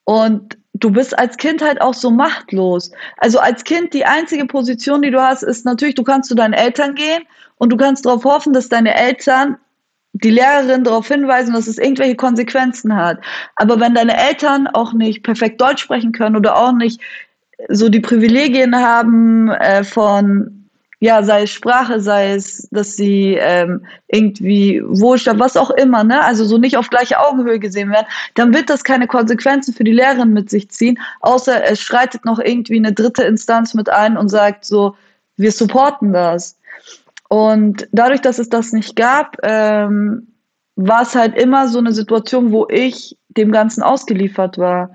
und 0.04 0.58
du 0.74 0.92
bist 0.92 1.18
als 1.18 1.38
Kind 1.38 1.62
halt 1.62 1.82
auch 1.82 1.94
so 1.94 2.10
machtlos. 2.10 2.92
Also 3.18 3.40
als 3.40 3.64
Kind 3.64 3.94
die 3.94 4.06
einzige 4.06 4.46
Position, 4.46 5.02
die 5.02 5.12
du 5.12 5.22
hast, 5.22 5.44
ist 5.44 5.66
natürlich, 5.66 5.96
du 5.96 6.04
kannst 6.04 6.30
zu 6.30 6.36
deinen 6.36 6.54
Eltern 6.54 6.96
gehen 6.96 7.24
und 7.58 7.70
du 7.72 7.78
kannst 7.78 8.06
darauf 8.06 8.24
hoffen, 8.26 8.54
dass 8.54 8.70
deine 8.70 8.96
Eltern 8.96 9.58
die 10.14 10.32
Lehrerin 10.32 10.84
darauf 10.84 11.08
hinweisen, 11.08 11.54
dass 11.54 11.68
es 11.68 11.78
irgendwelche 11.78 12.16
Konsequenzen 12.16 12.96
hat. 12.96 13.20
Aber 13.56 13.80
wenn 13.80 13.96
deine 13.96 14.16
Eltern 14.16 14.68
auch 14.68 14.94
nicht 14.94 15.24
perfekt 15.24 15.60
Deutsch 15.60 15.82
sprechen 15.82 16.12
können 16.12 16.36
oder 16.36 16.56
auch 16.56 16.74
nicht 16.74 17.02
so 17.70 17.90
die 17.90 18.00
Privilegien 18.00 18.76
haben 18.76 19.50
äh, 19.50 19.84
von 19.84 20.63
ja, 21.04 21.22
sei 21.22 21.44
es 21.44 21.50
Sprache, 21.50 22.00
sei 22.00 22.32
es, 22.32 22.66
dass 22.72 22.96
sie 22.96 23.38
ähm, 23.38 23.86
irgendwie 24.08 24.82
Wohlstand, 24.86 25.38
was 25.38 25.58
auch 25.58 25.70
immer, 25.72 26.06
ne, 26.06 26.24
also 26.24 26.46
so 26.46 26.58
nicht 26.58 26.78
auf 26.78 26.90
gleiche 26.90 27.20
Augenhöhe 27.20 27.60
gesehen 27.60 27.92
werden, 27.92 28.08
dann 28.36 28.54
wird 28.54 28.70
das 28.70 28.86
keine 28.86 29.06
Konsequenzen 29.06 29.74
für 29.74 29.84
die 29.84 29.92
Lehrerin 29.92 30.32
mit 30.32 30.50
sich 30.50 30.70
ziehen, 30.70 30.98
außer 31.20 31.62
es 31.66 31.82
schreitet 31.82 32.24
noch 32.24 32.40
irgendwie 32.40 32.78
eine 32.78 32.94
dritte 32.94 33.24
Instanz 33.24 33.74
mit 33.74 33.90
ein 33.90 34.16
und 34.16 34.30
sagt 34.30 34.64
so, 34.64 34.96
wir 35.36 35.52
supporten 35.52 36.14
das. 36.14 36.58
Und 37.28 37.86
dadurch, 37.92 38.22
dass 38.22 38.40
es 38.40 38.48
das 38.48 38.72
nicht 38.72 38.96
gab, 38.96 39.36
ähm, 39.44 40.30
war 40.78 41.02
es 41.02 41.16
halt 41.16 41.36
immer 41.38 41.68
so 41.68 41.80
eine 41.80 41.92
Situation, 41.92 42.54
wo 42.54 42.66
ich 42.70 43.18
dem 43.28 43.52
Ganzen 43.52 43.84
ausgeliefert 43.84 44.58
war. 44.58 44.92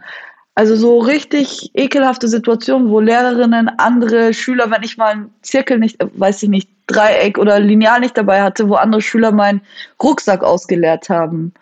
Also 0.59 0.75
so 0.75 0.99
richtig 0.99 1.71
ekelhafte 1.75 2.27
Situationen, 2.27 2.91
wo 2.91 2.99
Lehrerinnen 2.99 3.69
andere 3.79 4.35
Schüler, 4.35 4.69
wenn 4.73 4.83
ich 4.83 4.97
mal 4.97 5.13
einen 5.13 5.31
Zirkel 5.41 5.79
nicht, 5.79 5.99
weiß 6.01 6.43
ich 6.43 6.49
nicht, 6.49 6.69
Dreieck 6.89 7.39
oder 7.39 7.61
Lineal 7.61 8.01
nicht 8.01 8.19
dabei 8.19 8.43
hatte, 8.43 8.69
wo 8.69 8.75
andere 8.75 9.01
Schüler 9.01 9.31
meinen 9.31 9.61
Rucksack 10.03 10.43
ausgeleert 10.43 11.09
haben. 11.11 11.55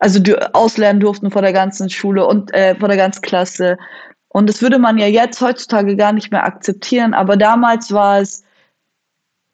Also 0.00 0.20
auslernen 0.52 1.00
durften 1.00 1.30
vor 1.30 1.40
der 1.40 1.54
ganzen 1.54 1.88
Schule 1.88 2.26
und 2.26 2.52
äh, 2.52 2.74
vor 2.74 2.88
der 2.88 2.98
ganzen 2.98 3.22
Klasse. 3.22 3.78
Und 4.28 4.50
das 4.50 4.60
würde 4.60 4.78
man 4.78 4.98
ja 4.98 5.06
jetzt 5.06 5.40
heutzutage 5.40 5.96
gar 5.96 6.12
nicht 6.12 6.30
mehr 6.30 6.44
akzeptieren. 6.44 7.14
Aber 7.14 7.38
damals 7.38 7.90
war 7.90 8.20
es, 8.20 8.44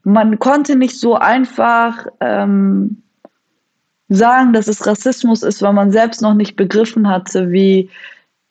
man 0.03 0.41
konnte 0.41 0.75
nicht 0.75 0.99
so 0.99 1.15
einfach 1.15 2.05
ähm, 2.19 3.01
sagen, 4.09 4.53
dass 4.53 4.67
es 4.67 4.89
Rassismus 4.89 5.45
ist, 5.45 5.63
weil 5.63 5.73
man 5.73 5.93
selbst 5.93 6.21
noch 6.21 6.35
nicht 6.35 6.57
begriffen 6.57 7.09
hatte, 7.09 7.53
wie 7.53 7.91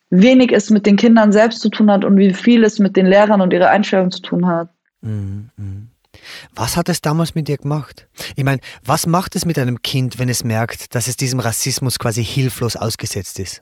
wenig 0.09 0.51
es 0.51 0.69
mit 0.69 0.85
den 0.85 0.95
Kindern 0.95 1.31
selbst 1.31 1.61
zu 1.61 1.69
tun 1.69 1.91
hat 1.91 2.05
und 2.05 2.17
wie 2.17 2.33
viel 2.33 2.63
es 2.63 2.79
mit 2.79 2.95
den 2.95 3.05
Lehrern 3.05 3.41
und 3.41 3.53
ihrer 3.53 3.69
Einstellung 3.69 4.11
zu 4.11 4.21
tun 4.21 4.47
hat. 4.47 4.69
Mhm, 5.01 5.49
mhm. 5.57 5.89
Was 6.55 6.77
hat 6.77 6.89
es 6.89 7.01
damals 7.01 7.35
mit 7.35 7.47
dir 7.47 7.57
gemacht? 7.57 8.07
Ich 8.35 8.43
meine, 8.43 8.59
was 8.83 9.05
macht 9.05 9.35
es 9.35 9.45
mit 9.45 9.59
einem 9.59 9.81
Kind, 9.81 10.19
wenn 10.19 10.29
es 10.29 10.43
merkt, 10.43 10.95
dass 10.95 11.07
es 11.07 11.17
diesem 11.17 11.39
Rassismus 11.39 11.99
quasi 11.99 12.23
hilflos 12.23 12.75
ausgesetzt 12.75 13.39
ist? 13.39 13.61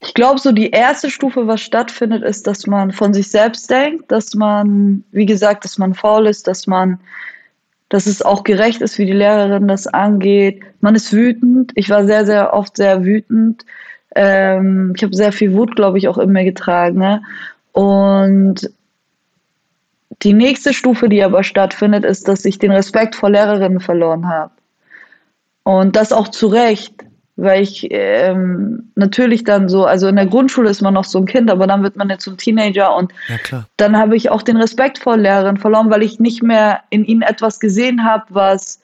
Ich 0.00 0.14
glaube, 0.14 0.38
so 0.38 0.52
die 0.52 0.70
erste 0.70 1.10
Stufe, 1.10 1.46
was 1.46 1.62
stattfindet, 1.62 2.22
ist, 2.22 2.46
dass 2.46 2.66
man 2.66 2.92
von 2.92 3.14
sich 3.14 3.30
selbst 3.30 3.70
denkt, 3.70 4.10
dass 4.12 4.34
man, 4.34 5.04
wie 5.10 5.26
gesagt, 5.26 5.64
dass 5.64 5.78
man 5.78 5.94
faul 5.94 6.26
ist, 6.26 6.46
dass 6.46 6.66
man, 6.66 7.00
dass 7.88 8.06
es 8.06 8.20
auch 8.20 8.44
gerecht 8.44 8.82
ist, 8.82 8.98
wie 8.98 9.06
die 9.06 9.12
Lehrerin 9.12 9.68
das 9.68 9.86
angeht. 9.86 10.62
Man 10.80 10.94
ist 10.94 11.12
wütend. 11.12 11.72
Ich 11.76 11.88
war 11.88 12.04
sehr, 12.06 12.26
sehr 12.26 12.52
oft 12.52 12.76
sehr 12.76 13.04
wütend. 13.04 13.64
Ähm, 14.16 14.94
ich 14.96 15.02
habe 15.02 15.14
sehr 15.14 15.30
viel 15.30 15.52
Wut, 15.52 15.76
glaube 15.76 15.98
ich, 15.98 16.08
auch 16.08 16.18
in 16.18 16.32
mir 16.32 16.44
getragen. 16.44 16.98
Ne? 16.98 17.22
Und 17.72 18.70
die 20.22 20.32
nächste 20.32 20.72
Stufe, 20.72 21.08
die 21.08 21.22
aber 21.22 21.44
stattfindet, 21.44 22.04
ist, 22.04 22.26
dass 22.26 22.44
ich 22.46 22.58
den 22.58 22.72
Respekt 22.72 23.14
vor 23.14 23.30
Lehrerinnen 23.30 23.80
verloren 23.80 24.26
habe. 24.28 24.52
Und 25.62 25.96
das 25.96 26.12
auch 26.12 26.28
zu 26.28 26.46
Recht, 26.46 26.94
weil 27.36 27.62
ich 27.62 27.88
ähm, 27.90 28.90
natürlich 28.94 29.44
dann 29.44 29.68
so, 29.68 29.84
also 29.84 30.08
in 30.08 30.16
der 30.16 30.26
Grundschule 30.26 30.70
ist 30.70 30.80
man 30.80 30.94
noch 30.94 31.04
so 31.04 31.18
ein 31.18 31.26
Kind, 31.26 31.50
aber 31.50 31.66
dann 31.66 31.82
wird 31.82 31.96
man 31.96 32.08
jetzt 32.08 32.24
zum 32.24 32.38
Teenager 32.38 32.96
und 32.96 33.12
ja, 33.28 33.66
dann 33.76 33.98
habe 33.98 34.16
ich 34.16 34.30
auch 34.30 34.40
den 34.40 34.56
Respekt 34.56 34.98
vor 34.98 35.18
Lehrerinnen 35.18 35.58
verloren, 35.58 35.90
weil 35.90 36.02
ich 36.02 36.18
nicht 36.18 36.42
mehr 36.42 36.80
in 36.88 37.04
ihnen 37.04 37.20
etwas 37.20 37.60
gesehen 37.60 38.04
habe, 38.04 38.24
was 38.30 38.80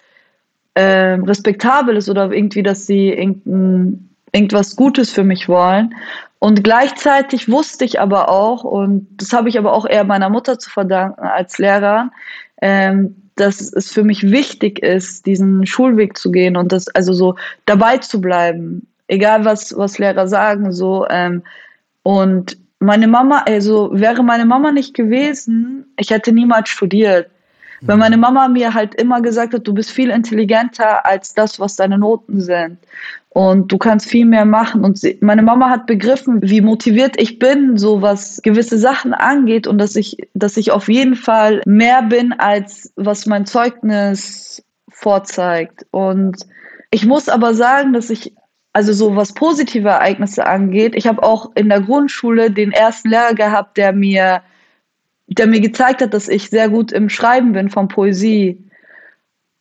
äh, 0.74 1.14
respektabel 1.14 1.96
ist 1.96 2.10
oder 2.10 2.30
irgendwie, 2.30 2.62
dass 2.62 2.86
sie 2.86 3.08
irgendein 3.08 4.11
irgendwas 4.32 4.76
Gutes 4.76 5.10
für 5.10 5.24
mich 5.24 5.48
wollen. 5.48 5.94
Und 6.38 6.64
gleichzeitig 6.64 7.48
wusste 7.48 7.84
ich 7.84 8.00
aber 8.00 8.28
auch, 8.28 8.64
und 8.64 9.06
das 9.16 9.32
habe 9.32 9.48
ich 9.48 9.58
aber 9.58 9.72
auch 9.72 9.86
eher 9.86 10.04
meiner 10.04 10.28
Mutter 10.28 10.58
zu 10.58 10.70
verdanken 10.70 11.20
als 11.22 11.58
Lehrer, 11.58 12.10
ähm, 12.60 13.14
dass 13.36 13.60
es 13.60 13.92
für 13.92 14.02
mich 14.02 14.30
wichtig 14.30 14.82
ist, 14.82 15.24
diesen 15.26 15.66
Schulweg 15.66 16.18
zu 16.18 16.32
gehen 16.32 16.56
und 16.56 16.72
das 16.72 16.88
also 16.88 17.12
so 17.12 17.36
dabei 17.66 17.98
zu 17.98 18.20
bleiben, 18.20 18.86
egal 19.06 19.44
was 19.44 19.76
was 19.76 19.98
Lehrer 19.98 20.26
sagen 20.26 20.72
so. 20.72 21.06
Ähm, 21.08 21.42
und 22.02 22.58
meine 22.80 23.06
Mama, 23.06 23.44
also 23.46 23.90
wäre 23.92 24.24
meine 24.24 24.44
Mama 24.44 24.72
nicht 24.72 24.94
gewesen, 24.94 25.86
ich 25.96 26.10
hätte 26.10 26.32
niemals 26.32 26.68
studiert. 26.68 27.30
Weil 27.84 27.96
meine 27.96 28.16
Mama 28.16 28.46
mir 28.46 28.74
halt 28.74 28.94
immer 28.94 29.20
gesagt 29.20 29.54
hat, 29.54 29.66
du 29.66 29.74
bist 29.74 29.90
viel 29.90 30.10
intelligenter 30.10 31.04
als 31.04 31.34
das, 31.34 31.58
was 31.58 31.74
deine 31.74 31.98
Noten 31.98 32.40
sind 32.40 32.78
und 33.34 33.72
du 33.72 33.78
kannst 33.78 34.08
viel 34.08 34.26
mehr 34.26 34.44
machen. 34.44 34.84
Und 34.84 34.98
sie, 34.98 35.18
meine 35.20 35.42
Mama 35.42 35.70
hat 35.70 35.86
begriffen, 35.86 36.40
wie 36.42 36.60
motiviert 36.60 37.20
ich 37.20 37.38
bin, 37.38 37.78
so 37.78 38.02
was 38.02 38.40
gewisse 38.42 38.78
Sachen 38.78 39.14
angeht 39.14 39.66
und 39.66 39.78
dass 39.78 39.96
ich, 39.96 40.16
dass 40.34 40.56
ich 40.56 40.70
auf 40.70 40.88
jeden 40.88 41.16
Fall 41.16 41.62
mehr 41.64 42.02
bin, 42.02 42.32
als 42.34 42.92
was 42.96 43.24
mein 43.26 43.46
Zeugnis 43.46 44.62
vorzeigt. 44.90 45.86
Und 45.90 46.46
ich 46.90 47.06
muss 47.06 47.30
aber 47.30 47.54
sagen, 47.54 47.94
dass 47.94 48.10
ich 48.10 48.34
also 48.74 48.92
so 48.92 49.16
was 49.16 49.32
positive 49.32 49.88
Ereignisse 49.88 50.46
angeht, 50.46 50.94
ich 50.94 51.06
habe 51.06 51.22
auch 51.22 51.52
in 51.54 51.68
der 51.68 51.80
Grundschule 51.80 52.50
den 52.50 52.72
ersten 52.72 53.10
Lehrer 53.10 53.34
gehabt, 53.34 53.76
der 53.76 53.92
mir, 53.92 54.42
der 55.26 55.46
mir 55.46 55.60
gezeigt 55.60 56.02
hat, 56.02 56.14
dass 56.14 56.28
ich 56.28 56.48
sehr 56.50 56.68
gut 56.68 56.92
im 56.92 57.08
Schreiben 57.08 57.52
bin 57.52 57.70
von 57.70 57.88
Poesie. 57.88 58.58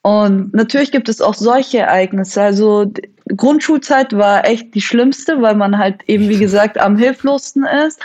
Und 0.03 0.53
natürlich 0.53 0.91
gibt 0.91 1.09
es 1.09 1.21
auch 1.21 1.35
solche 1.35 1.79
Ereignisse. 1.79 2.41
Also 2.41 2.91
Grundschulzeit 3.35 4.13
war 4.13 4.45
echt 4.45 4.73
die 4.73 4.81
schlimmste, 4.81 5.41
weil 5.41 5.55
man 5.55 5.77
halt 5.77 6.01
eben, 6.07 6.27
wie 6.27 6.39
gesagt, 6.39 6.79
am 6.79 6.97
hilflosten 6.97 7.65
ist. 7.85 7.99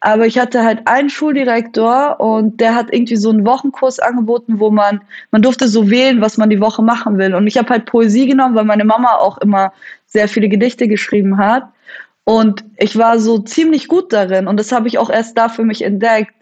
Aber 0.00 0.26
ich 0.26 0.38
hatte 0.38 0.62
halt 0.62 0.86
einen 0.86 1.10
Schuldirektor 1.10 2.20
und 2.20 2.60
der 2.60 2.74
hat 2.74 2.92
irgendwie 2.92 3.16
so 3.16 3.30
einen 3.30 3.44
Wochenkurs 3.44 3.98
angeboten, 3.98 4.60
wo 4.60 4.70
man, 4.70 5.00
man 5.32 5.42
durfte 5.42 5.66
so 5.66 5.90
wählen, 5.90 6.20
was 6.20 6.36
man 6.36 6.50
die 6.50 6.60
Woche 6.60 6.82
machen 6.82 7.18
will. 7.18 7.34
Und 7.34 7.48
ich 7.48 7.58
habe 7.58 7.68
halt 7.70 7.86
Poesie 7.86 8.26
genommen, 8.26 8.54
weil 8.54 8.64
meine 8.64 8.84
Mama 8.84 9.16
auch 9.16 9.38
immer 9.38 9.72
sehr 10.06 10.28
viele 10.28 10.48
Gedichte 10.48 10.86
geschrieben 10.86 11.38
hat. 11.38 11.64
Und 12.24 12.62
ich 12.76 12.96
war 12.96 13.18
so 13.18 13.38
ziemlich 13.38 13.88
gut 13.88 14.12
darin. 14.12 14.46
Und 14.46 14.60
das 14.60 14.70
habe 14.70 14.86
ich 14.86 14.98
auch 14.98 15.10
erst 15.10 15.36
da 15.36 15.48
für 15.48 15.64
mich 15.64 15.82
entdeckt. 15.82 16.34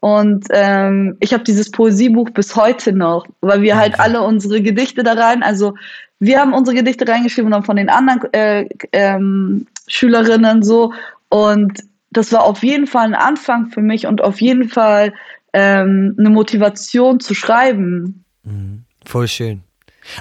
Und 0.00 0.46
ähm, 0.50 1.16
ich 1.20 1.32
habe 1.32 1.44
dieses 1.44 1.70
Poesiebuch 1.70 2.30
bis 2.30 2.54
heute 2.54 2.92
noch, 2.92 3.26
weil 3.40 3.62
wir 3.62 3.76
halt 3.76 3.98
alle 3.98 4.22
unsere 4.22 4.62
Gedichte 4.62 5.02
da 5.02 5.14
rein, 5.14 5.42
also 5.42 5.74
wir 6.20 6.40
haben 6.40 6.52
unsere 6.52 6.76
Gedichte 6.76 7.06
reingeschrieben 7.06 7.46
und 7.46 7.52
dann 7.52 7.64
von 7.64 7.76
den 7.76 7.88
anderen 7.88 8.32
äh, 8.32 8.68
ähm, 8.92 9.66
Schülerinnen 9.86 10.62
so. 10.62 10.92
Und 11.28 11.84
das 12.10 12.32
war 12.32 12.42
auf 12.42 12.62
jeden 12.64 12.86
Fall 12.86 13.06
ein 13.06 13.14
Anfang 13.14 13.66
für 13.66 13.82
mich 13.82 14.06
und 14.06 14.22
auf 14.22 14.40
jeden 14.40 14.68
Fall 14.68 15.12
ähm, 15.52 16.16
eine 16.18 16.30
Motivation 16.30 17.20
zu 17.20 17.34
schreiben. 17.34 18.24
Mhm. 18.42 18.84
Voll 19.04 19.28
schön. 19.28 19.62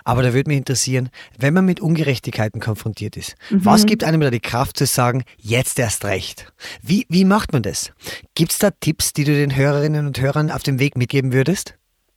Aber 0.03 0.23
da 0.23 0.33
würde 0.33 0.49
mich 0.49 0.57
interessieren, 0.57 1.09
wenn 1.37 1.53
man 1.53 1.65
mit 1.65 1.79
Ungerechtigkeiten 1.79 2.59
konfrontiert 2.61 3.17
ist, 3.17 3.35
mhm. 3.49 3.65
was 3.65 3.85
gibt 3.85 4.03
einem 4.03 4.21
da 4.21 4.29
die 4.29 4.39
Kraft 4.39 4.77
zu 4.77 4.85
sagen, 4.85 5.23
jetzt 5.37 5.79
erst 5.79 6.05
recht? 6.05 6.51
Wie, 6.81 7.05
wie 7.09 7.25
macht 7.25 7.53
man 7.53 7.63
das? 7.63 7.91
Gibt 8.35 8.51
es 8.51 8.59
da 8.59 8.71
Tipps, 8.71 9.13
die 9.13 9.23
du 9.23 9.33
den 9.33 9.55
Hörerinnen 9.55 10.07
und 10.07 10.19
Hörern 10.19 10.51
auf 10.51 10.63
dem 10.63 10.79
Weg 10.79 10.97
mitgeben 10.97 11.33
würdest? 11.33 11.75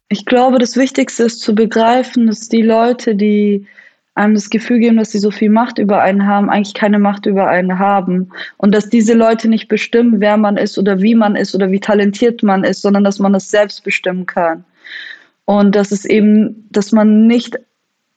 Ich 0.08 0.26
glaube, 0.26 0.58
das 0.58 0.76
Wichtigste 0.76 1.24
ist 1.24 1.40
zu 1.40 1.54
begreifen, 1.54 2.26
dass 2.26 2.48
die 2.48 2.62
Leute, 2.62 3.14
die 3.14 3.66
einem 4.14 4.34
das 4.34 4.50
Gefühl 4.50 4.80
geben, 4.80 4.96
dass 4.96 5.12
sie 5.12 5.18
so 5.18 5.30
viel 5.30 5.50
Macht 5.50 5.78
über 5.78 6.02
einen 6.02 6.26
haben, 6.26 6.50
eigentlich 6.50 6.74
keine 6.74 6.98
Macht 6.98 7.26
über 7.26 7.48
einen 7.48 7.78
haben. 7.78 8.30
Und 8.56 8.74
dass 8.74 8.88
diese 8.88 9.14
Leute 9.14 9.48
nicht 9.48 9.68
bestimmen, 9.68 10.20
wer 10.20 10.36
man 10.36 10.56
ist 10.56 10.78
oder 10.78 11.00
wie 11.00 11.14
man 11.14 11.36
ist 11.36 11.54
oder 11.54 11.70
wie 11.70 11.80
talentiert 11.80 12.42
man 12.42 12.64
ist, 12.64 12.82
sondern 12.82 13.04
dass 13.04 13.18
man 13.18 13.32
das 13.32 13.50
selbst 13.50 13.84
bestimmen 13.84 14.26
kann. 14.26 14.64
Und 15.50 15.74
dass 15.74 15.90
es 15.90 16.04
eben, 16.04 16.68
dass 16.70 16.92
man 16.92 17.26
nicht 17.26 17.58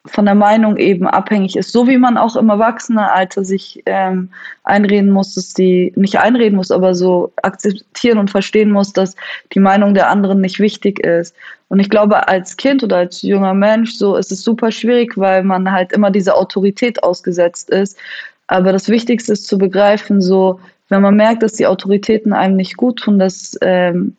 von 0.06 0.26
der 0.26 0.36
Meinung 0.36 0.78
eben 0.78 1.08
abhängig 1.08 1.56
ist, 1.56 1.72
so 1.72 1.88
wie 1.88 1.98
man 1.98 2.16
auch 2.16 2.36
im 2.36 2.50
Erwachsenenalter 2.50 3.44
sich 3.44 3.82
ähm, 3.88 4.30
einreden 4.64 5.10
muss, 5.10 5.34
dass 5.34 5.52
die 5.52 5.92
nicht 5.96 6.20
einreden 6.20 6.58
muss, 6.58 6.70
aber 6.70 6.94
so 6.94 7.34
akzeptieren 7.42 8.20
und 8.20 8.30
verstehen 8.30 8.70
muss, 8.70 8.94
dass 8.94 9.16
die 9.52 9.60
Meinung 9.60 9.96
der 9.96 10.12
anderen 10.12 10.42
nicht 10.42 10.60
wichtig 10.60 11.00
ist. 11.00 11.36
Und 11.70 11.80
ich 11.80 11.90
glaube, 11.90 12.28
als 12.28 12.56
Kind 12.56 12.84
oder 12.84 12.98
als 12.98 13.24
junger 13.24 13.56
Mensch 13.56 13.96
so 13.96 14.16
ist 14.16 14.32
es 14.32 14.44
super 14.44 14.72
schwierig, 14.72 15.18
weil 15.18 15.42
man 15.42 15.72
halt 15.72 15.92
immer 15.92 16.12
diese 16.12 16.36
Autorität 16.36 17.02
ausgesetzt 17.02 17.72
ist. 17.72 17.98
Aber 18.46 18.72
das 18.72 18.90
Wichtigste 18.90 19.34
ist 19.34 19.48
zu 19.48 19.58
begreifen, 19.58 20.22
so 20.22 20.60
wenn 20.90 21.02
man 21.02 21.16
merkt, 21.16 21.42
dass 21.42 21.54
die 21.54 21.66
Autoritäten 21.66 22.32
einem 22.32 22.58
nicht 22.58 22.78
gut 22.78 23.00
tun, 23.00 23.18
dass, 23.18 23.58
ähm, 23.62 24.16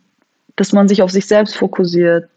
dass 0.57 0.73
man 0.73 0.89
sich 0.89 1.01
auf 1.01 1.13
sich 1.13 1.27
selbst 1.27 1.57
fokussiert 1.57 2.29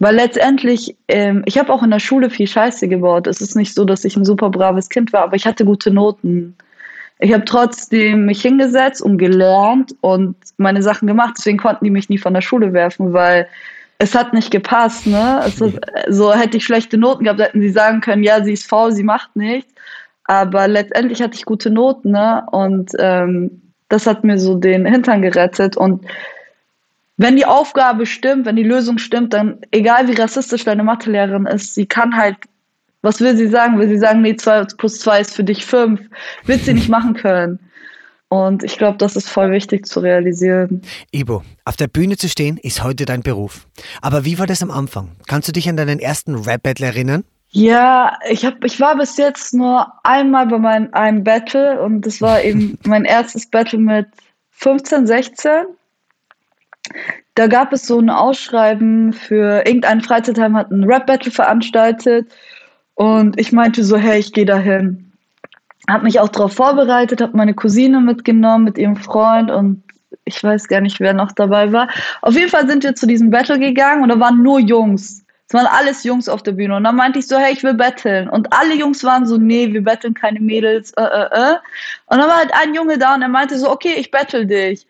Weil 0.00 0.16
letztendlich, 0.16 0.96
ähm, 1.08 1.42
ich 1.44 1.58
habe 1.58 1.72
auch 1.72 1.82
in 1.82 1.90
der 1.90 2.00
Schule 2.00 2.30
viel 2.30 2.46
Scheiße 2.46 2.88
gebaut. 2.88 3.26
Es 3.26 3.42
ist 3.42 3.54
nicht 3.54 3.74
so, 3.74 3.84
dass 3.84 4.04
ich 4.06 4.16
ein 4.16 4.24
super 4.24 4.48
braves 4.48 4.88
Kind 4.88 5.12
war, 5.12 5.22
aber 5.24 5.36
ich 5.36 5.46
hatte 5.46 5.66
gute 5.66 5.90
Noten. 5.90 6.56
Ich 7.18 7.34
habe 7.34 7.44
trotzdem 7.44 8.24
mich 8.24 8.40
hingesetzt 8.40 9.02
und 9.02 9.18
gelernt 9.18 9.94
und 10.00 10.36
meine 10.56 10.82
Sachen 10.82 11.06
gemacht. 11.06 11.34
Deswegen 11.36 11.58
konnten 11.58 11.84
die 11.84 11.90
mich 11.90 12.08
nie 12.08 12.16
von 12.16 12.32
der 12.32 12.40
Schule 12.40 12.72
werfen, 12.72 13.12
weil 13.12 13.46
es 13.98 14.14
hat 14.14 14.32
nicht 14.32 14.50
gepasst. 14.50 15.06
Ne? 15.06 15.44
Ist, 15.46 15.62
so 16.08 16.32
hätte 16.32 16.56
ich 16.56 16.64
schlechte 16.64 16.96
Noten 16.96 17.24
gehabt, 17.24 17.40
hätten 17.40 17.60
sie 17.60 17.68
sagen 17.68 18.00
können, 18.00 18.22
ja, 18.22 18.42
sie 18.42 18.54
ist 18.54 18.66
faul, 18.66 18.92
sie 18.92 19.04
macht 19.04 19.36
nichts. 19.36 19.70
Aber 20.24 20.66
letztendlich 20.66 21.20
hatte 21.20 21.34
ich 21.34 21.44
gute 21.44 21.68
Noten 21.68 22.12
ne? 22.12 22.42
und 22.50 22.92
ähm, 22.98 23.60
das 23.90 24.06
hat 24.06 24.24
mir 24.24 24.38
so 24.38 24.54
den 24.54 24.86
Hintern 24.86 25.20
gerettet. 25.20 25.76
Und 25.76 26.06
wenn 27.20 27.36
die 27.36 27.44
Aufgabe 27.44 28.06
stimmt, 28.06 28.46
wenn 28.46 28.56
die 28.56 28.62
Lösung 28.62 28.96
stimmt, 28.96 29.34
dann 29.34 29.58
egal 29.72 30.08
wie 30.08 30.14
rassistisch 30.14 30.64
deine 30.64 30.82
Mathelehrerin 30.82 31.44
ist, 31.44 31.74
sie 31.74 31.84
kann 31.84 32.16
halt, 32.16 32.36
was 33.02 33.20
will 33.20 33.36
sie 33.36 33.48
sagen? 33.48 33.78
Will 33.78 33.90
sie 33.90 33.98
sagen, 33.98 34.22
nee, 34.22 34.36
2 34.36 34.64
plus 34.78 35.00
2 35.00 35.20
ist 35.20 35.34
für 35.34 35.44
dich 35.44 35.66
5? 35.66 36.00
Wird 36.46 36.64
sie 36.64 36.72
nicht 36.72 36.88
machen 36.88 37.12
können. 37.12 37.58
Und 38.28 38.64
ich 38.64 38.78
glaube, 38.78 38.96
das 38.96 39.16
ist 39.16 39.28
voll 39.28 39.50
wichtig 39.50 39.84
zu 39.84 40.00
realisieren. 40.00 40.80
Ibo, 41.12 41.42
auf 41.66 41.76
der 41.76 41.88
Bühne 41.88 42.16
zu 42.16 42.26
stehen 42.26 42.56
ist 42.56 42.82
heute 42.82 43.04
dein 43.04 43.20
Beruf. 43.20 43.66
Aber 44.00 44.24
wie 44.24 44.38
war 44.38 44.46
das 44.46 44.62
am 44.62 44.70
Anfang? 44.70 45.10
Kannst 45.28 45.46
du 45.46 45.52
dich 45.52 45.68
an 45.68 45.76
deinen 45.76 45.98
ersten 45.98 46.34
Rap-Battle 46.36 46.86
erinnern? 46.86 47.24
Ja, 47.50 48.16
ich, 48.30 48.46
hab, 48.46 48.64
ich 48.64 48.80
war 48.80 48.96
bis 48.96 49.18
jetzt 49.18 49.52
nur 49.52 49.92
einmal 50.04 50.46
bei 50.46 50.58
meinem, 50.58 50.88
einem 50.94 51.22
Battle 51.22 51.82
und 51.82 52.06
das 52.06 52.22
war 52.22 52.42
eben 52.42 52.78
mein 52.84 53.04
erstes 53.04 53.46
Battle 53.50 53.78
mit 53.78 54.06
15, 54.52 55.06
16 55.06 55.66
da 57.34 57.46
gab 57.46 57.72
es 57.72 57.86
so 57.86 57.98
ein 57.98 58.10
Ausschreiben 58.10 59.12
für 59.12 59.66
irgendein 59.66 60.00
Freizeitheim 60.00 60.56
hat 60.56 60.70
ein 60.70 60.84
Rap-Battle 60.84 61.30
veranstaltet 61.30 62.30
und 62.94 63.38
ich 63.40 63.52
meinte 63.52 63.84
so, 63.84 63.96
hey, 63.96 64.18
ich 64.18 64.32
gehe 64.32 64.44
dahin. 64.44 65.12
Hab 65.88 66.02
mich 66.02 66.20
auch 66.20 66.28
darauf 66.28 66.52
vorbereitet, 66.52 67.20
habe 67.20 67.36
meine 67.36 67.54
Cousine 67.54 68.00
mitgenommen 68.00 68.64
mit 68.64 68.78
ihrem 68.78 68.96
Freund 68.96 69.50
und 69.50 69.82
ich 70.24 70.42
weiß 70.42 70.68
gar 70.68 70.80
nicht, 70.80 71.00
wer 71.00 71.14
noch 71.14 71.32
dabei 71.32 71.72
war. 71.72 71.88
Auf 72.22 72.34
jeden 72.34 72.50
Fall 72.50 72.68
sind 72.68 72.84
wir 72.84 72.94
zu 72.94 73.06
diesem 73.06 73.30
Battle 73.30 73.58
gegangen 73.58 74.02
und 74.02 74.10
da 74.10 74.20
waren 74.20 74.42
nur 74.42 74.60
Jungs. 74.60 75.24
Es 75.48 75.54
waren 75.54 75.66
alles 75.66 76.04
Jungs 76.04 76.28
auf 76.28 76.44
der 76.44 76.52
Bühne. 76.52 76.76
Und 76.76 76.84
dann 76.84 76.94
meinte 76.94 77.18
ich 77.18 77.26
so, 77.26 77.36
hey, 77.36 77.52
ich 77.52 77.64
will 77.64 77.74
battlen. 77.74 78.28
Und 78.28 78.52
alle 78.52 78.74
Jungs 78.74 79.02
waren 79.02 79.26
so, 79.26 79.36
nee, 79.36 79.72
wir 79.72 79.82
battlen 79.82 80.14
keine 80.14 80.38
Mädels, 80.38 80.92
äh, 80.92 81.02
äh, 81.02 81.26
äh. 81.32 81.54
Und 82.06 82.18
dann 82.18 82.28
war 82.28 82.36
halt 82.36 82.52
ein 82.54 82.72
Junge 82.72 82.98
da 82.98 83.16
und 83.16 83.22
er 83.22 83.28
meinte 83.28 83.58
so, 83.58 83.68
okay, 83.68 83.94
ich 83.96 84.12
battle 84.12 84.46
dich. 84.46 84.86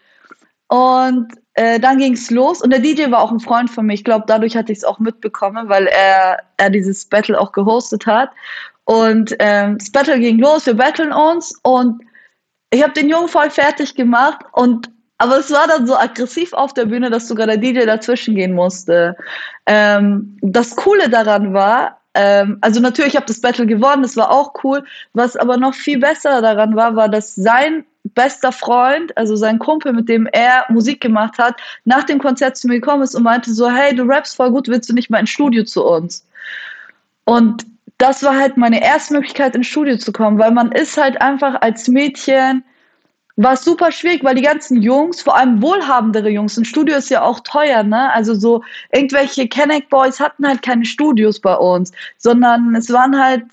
Und 0.69 1.29
äh, 1.61 1.79
dann 1.79 1.99
ging 1.99 2.15
es 2.15 2.31
los 2.31 2.63
und 2.63 2.71
der 2.71 2.79
DJ 2.79 3.11
war 3.11 3.21
auch 3.21 3.31
ein 3.31 3.39
Freund 3.39 3.69
von 3.69 3.85
mir. 3.85 3.93
Ich 3.93 4.05
glaube, 4.05 4.25
dadurch 4.27 4.57
hatte 4.57 4.73
ich 4.73 4.79
es 4.79 4.85
auch 4.85 4.99
mitbekommen, 4.99 5.69
weil 5.69 5.89
er, 5.89 6.39
er 6.57 6.71
dieses 6.71 7.05
Battle 7.05 7.39
auch 7.39 7.53
gehostet 7.53 8.07
hat. 8.07 8.31
Und 8.85 9.37
ähm, 9.41 9.77
das 9.77 9.93
Battle 9.93 10.19
ging 10.19 10.39
los, 10.39 10.65
wir 10.65 10.73
battlen 10.73 11.13
uns 11.13 11.55
und 11.63 12.03
ich 12.71 12.83
habe 12.83 12.95
den 12.95 13.11
Jungen 13.11 13.29
voll 13.29 13.51
fertig 13.51 13.95
gemacht 13.95 14.41
und 14.53 14.91
aber 15.19 15.37
es 15.37 15.51
war 15.51 15.67
dann 15.69 15.87
so 15.87 15.99
aggressiv 15.99 16.55
auf 16.55 16.73
der 16.73 16.87
Bühne, 16.87 17.11
dass 17.11 17.29
sogar 17.29 17.47
der 17.47 17.59
DJ 17.59 17.85
dazwischen 17.85 18.37
gehen 18.37 18.55
musste. 18.55 19.15
Ähm, 19.67 20.39
das 20.41 20.75
Coole 20.77 21.11
daran 21.11 21.53
war, 21.53 22.01
ähm, 22.15 22.57
also 22.63 22.81
natürlich 22.81 23.17
habe 23.17 23.27
das 23.27 23.43
Battle 23.43 23.67
gewonnen, 23.67 24.03
das 24.03 24.17
war 24.17 24.31
auch 24.31 24.55
cool. 24.65 24.83
Was 25.13 25.37
aber 25.37 25.59
noch 25.59 25.75
viel 25.75 25.99
besser 25.99 26.41
daran 26.41 26.75
war, 26.75 26.97
war, 26.97 27.11
dass 27.11 27.35
sein 27.35 27.85
bester 28.15 28.53
Freund, 28.53 29.17
also 29.17 29.37
sein 29.37 29.59
Kumpel, 29.59 29.93
mit 29.93 30.09
dem 30.09 30.27
er 30.33 30.65
Musik 30.69 31.01
gemacht 31.01 31.39
hat, 31.39 31.61
nach 31.85 32.05
dem 32.05 32.19
Konzert 32.19 32.57
zu 32.57 32.69
mir 32.69 32.81
gekommen 32.81 33.03
ist 33.03 33.15
und 33.15 33.23
meinte 33.23 33.53
so, 33.53 33.71
hey, 33.71 33.95
du 33.95 34.05
rappst 34.05 34.37
voll 34.37 34.51
gut, 34.51 34.69
willst 34.69 34.89
du 34.89 34.95
nicht 34.95 35.11
mal 35.11 35.19
ins 35.19 35.31
Studio 35.31 35.65
zu 35.65 35.85
uns? 35.85 36.27
Und 37.25 37.67
das 37.99 38.23
war 38.23 38.37
halt 38.37 38.57
meine 38.57 38.83
erste 38.83 39.15
Möglichkeit, 39.15 39.55
ins 39.55 39.67
Studio 39.67 39.97
zu 39.97 40.13
kommen, 40.13 40.39
weil 40.39 40.53
man 40.53 40.73
ist 40.73 40.97
halt 40.97 41.21
einfach 41.21 41.61
als 41.61 41.87
Mädchen, 41.87 42.65
war 43.37 43.55
es 43.55 43.65
super 43.65 43.91
schwierig, 43.91 44.23
weil 44.23 44.35
die 44.35 44.43
ganzen 44.43 44.83
Jungs, 44.83 45.23
vor 45.23 45.37
allem 45.37 45.63
wohlhabendere 45.63 46.29
Jungs, 46.29 46.57
ein 46.57 46.65
Studio 46.65 46.97
ist 46.97 47.11
ja 47.11 47.23
auch 47.23 47.41
teuer, 47.41 47.83
ne? 47.83 48.13
Also 48.13 48.35
so 48.35 48.63
irgendwelche 48.93 49.49
Kenneck 49.49 49.89
Boys 49.89 50.21
hatten 50.21 50.47
halt 50.47 50.63
keine 50.63 50.85
Studios 50.85 51.41
bei 51.41 51.55
uns, 51.55 51.93
sondern 52.19 52.75
es 52.75 52.93
waren 52.93 53.19
halt 53.19 53.45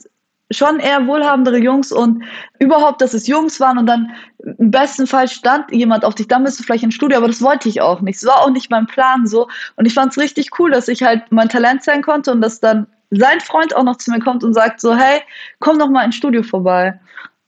schon 0.52 0.80
eher 0.80 1.06
wohlhabendere 1.08 1.58
Jungs 1.58 1.92
und 1.92 2.24
überhaupt, 2.60 3.02
dass 3.02 3.14
es 3.14 3.28
Jungs 3.28 3.60
waren 3.60 3.78
und 3.78 3.86
dann 3.86 4.12
im 4.58 4.72
besten 4.72 5.08
Fall 5.08 5.28
stand 5.28 5.72
jemand 5.72 6.06
auf 6.06 6.16
dich, 6.16 6.28
dann 6.28 6.44
bist 6.44 6.60
du 6.60 6.64
vielleicht 6.64 6.84
ins 6.84 6.96
Studio, 6.96 7.18
aber 7.18 7.28
das 7.28 7.42
wollte 7.42 7.68
ich 7.68 7.82
auch 7.82 8.02
nicht. 8.02 8.18
Es 8.18 8.26
war 8.26 8.42
auch 8.42 8.50
nicht 8.50 8.72
mein 8.72 8.88
Plan 8.88 9.28
so. 9.28 9.48
Und 9.76 9.86
ich 9.86 9.94
fand 9.94 10.12
es 10.12 10.18
richtig 10.18 10.58
cool, 10.60 10.72
dass 10.72 10.88
ich 10.88 11.04
halt 11.04 11.24
mein 11.32 11.50
Talent 11.50 11.84
sein 11.84 12.02
konnte 12.02 12.32
und 12.32 12.42
dass 12.42 12.60
dann 12.60 12.88
sein 13.12 13.40
Freund 13.42 13.76
auch 13.76 13.84
noch 13.84 13.98
zu 13.98 14.12
mir 14.12 14.20
kommt 14.20 14.44
und 14.44 14.54
sagt 14.54 14.80
so, 14.80 14.96
hey, 14.96 15.22
komm 15.60 15.80
doch 15.80 15.90
mal 15.90 16.04
ins 16.06 16.16
Studio 16.16 16.44
vorbei. 16.44 17.00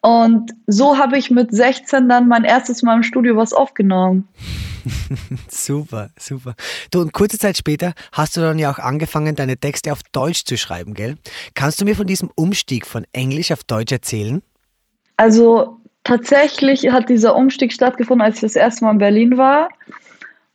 Und 0.02 0.52
so 0.66 0.98
habe 0.98 1.18
ich 1.18 1.30
mit 1.30 1.54
16 1.54 2.08
dann 2.08 2.28
mein 2.28 2.46
erstes 2.46 2.84
Mal 2.84 2.96
im 2.96 3.04
Studio 3.04 3.36
was 3.36 3.54
aufgenommen. 3.54 4.28
super, 5.50 6.10
super. 6.18 6.56
Du, 6.92 7.02
und 7.02 7.12
kurze 7.12 7.38
Zeit 7.38 7.58
später 7.58 7.94
hast 8.14 8.38
du 8.38 8.42
dann 8.42 8.60
ja 8.60 8.72
auch 8.72 8.80
angefangen, 8.80 9.36
deine 9.36 9.58
Texte 9.58 9.92
auf 9.92 10.00
Deutsch 10.12 10.46
zu 10.46 10.58
schreiben, 10.58 10.94
gell? 10.94 11.16
Kannst 11.54 11.82
du 11.82 11.86
mir 11.86 11.96
von 11.96 12.08
diesem 12.08 12.32
Umstieg 12.36 12.88
von 12.88 13.06
Englisch 13.12 13.52
auf 13.52 13.64
Deutsch 13.66 13.92
erzählen? 13.92 14.42
Also 15.18 15.80
tatsächlich 16.06 16.90
hat 16.92 17.10
dieser 17.10 17.36
Umstieg 17.36 17.74
stattgefunden, 17.74 18.26
als 18.26 18.36
ich 18.36 18.42
das 18.42 18.56
erste 18.56 18.86
Mal 18.86 18.92
in 18.92 18.98
Berlin 19.00 19.38
war. 19.38 19.70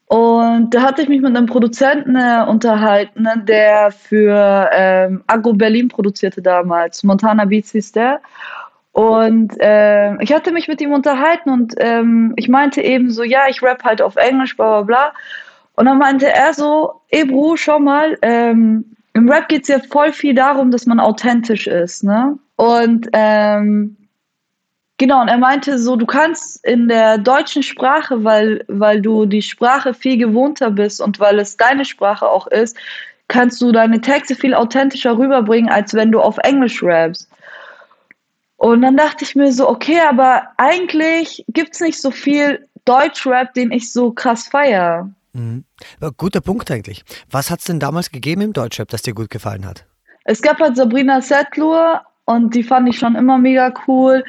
Und 0.07 0.75
da 0.75 0.83
hatte 0.83 1.03
ich 1.03 1.09
mich 1.09 1.21
mit 1.21 1.37
einem 1.37 1.47
Produzenten 1.47 2.15
äh, 2.15 2.45
unterhalten, 2.49 3.27
der 3.47 3.91
für 3.91 4.71
ähm, 4.73 5.25
Agro 5.27 5.55
Berlin 5.55 5.89
produzierte 5.89 6.41
damals. 6.41 7.03
Montana 7.03 7.45
Beats 7.45 7.73
hieß 7.73 7.93
der. 7.93 8.21
Und 8.95 9.61
äh, 9.61 10.15
ich 10.23 10.33
hatte 10.33 10.53
mich 10.53 10.69
mit 10.69 10.81
ihm 10.81 10.93
unterhalten 10.93 11.51
und 11.51 11.75
ähm, 11.79 12.33
ich 12.37 12.49
meinte 12.49 12.81
eben 12.81 13.11
so, 13.11 13.25
ja, 13.25 13.49
ich 13.49 13.61
rap 13.61 13.83
halt 13.83 14.01
auf 14.01 14.15
Englisch, 14.15 14.57
bla 14.57 14.69
bla 14.69 14.83
bla. 14.83 15.13
Und 15.75 15.87
dann 15.87 15.99
meinte 15.99 16.33
er 16.33 16.55
so, 16.55 17.01
ey 17.09 17.25
Bro, 17.25 17.57
schau 17.57 17.81
mal, 17.81 18.17
ähm, 18.23 18.85
im 19.13 19.29
Rap 19.29 19.49
geht 19.49 19.63
es 19.63 19.69
ja 19.69 19.81
voll 19.91 20.13
viel 20.13 20.33
darum, 20.33 20.71
dass 20.71 20.87
man 20.87 21.01
authentisch 21.01 21.67
ist, 21.67 22.05
ne? 22.05 22.39
Und 22.55 23.09
ähm, 23.13 23.97
genau, 24.99 25.23
und 25.23 25.29
er 25.29 25.39
meinte 25.39 25.77
so, 25.81 25.97
du 25.97 26.07
kannst 26.07 26.65
in 26.65 26.87
der 26.87 27.19
deutschen 27.19 27.65
Sprache, 27.65 28.23
weil, 28.23 28.65
weil 28.69 29.03
du 29.03 29.27
die 29.27 29.43
Sprache 29.43 29.93
viel 29.93 30.19
gewohnter 30.19 30.71
bist 30.71 31.01
und 31.01 31.19
weil 31.19 31.41
es 31.41 31.57
deine 31.57 31.85
Sprache 31.85 32.29
auch 32.29 32.47
ist, 32.47 32.77
kannst 33.27 33.61
du 33.61 33.73
deine 33.73 34.01
Texte 34.01 34.37
viel 34.37 34.55
authentischer 34.55 35.19
rüberbringen, 35.19 35.69
als 35.69 35.95
wenn 35.95 36.13
du 36.13 36.21
auf 36.21 36.39
Englisch 36.39 36.81
rappst. 36.81 37.29
Und 38.65 38.81
dann 38.81 38.97
dachte 38.97 39.25
ich 39.25 39.37
mir 39.37 39.53
so, 39.53 39.69
okay, 39.69 40.01
aber 40.09 40.45
eigentlich 40.57 41.45
gibt 41.49 41.75
es 41.75 41.81
nicht 41.81 42.01
so 42.01 42.11
viel 42.11 42.67
Deutschrap, 42.87 43.53
den 43.53 43.71
ich 43.71 43.93
so 43.93 44.11
krass 44.11 44.49
feiere. 44.49 45.11
Mhm. 45.35 45.65
Guter 46.17 46.41
Punkt 46.41 46.71
eigentlich. 46.71 47.05
Was 47.31 47.51
hat 47.51 47.59
es 47.59 47.67
denn 47.67 47.79
damals 47.79 48.11
gegeben 48.11 48.41
im 48.41 48.55
Deutschrap, 48.55 48.89
das 48.89 49.03
dir 49.03 49.13
gut 49.13 49.29
gefallen 49.29 49.67
hat? 49.67 49.85
Es 50.25 50.41
gab 50.41 50.61
halt 50.61 50.77
Sabrina 50.77 51.21
Settler 51.21 52.07
und 52.25 52.55
die 52.55 52.63
fand 52.63 52.89
ich 52.89 52.99
schon 52.99 53.17
immer 53.17 53.37
mega 53.37 53.71
cool. 53.87 54.25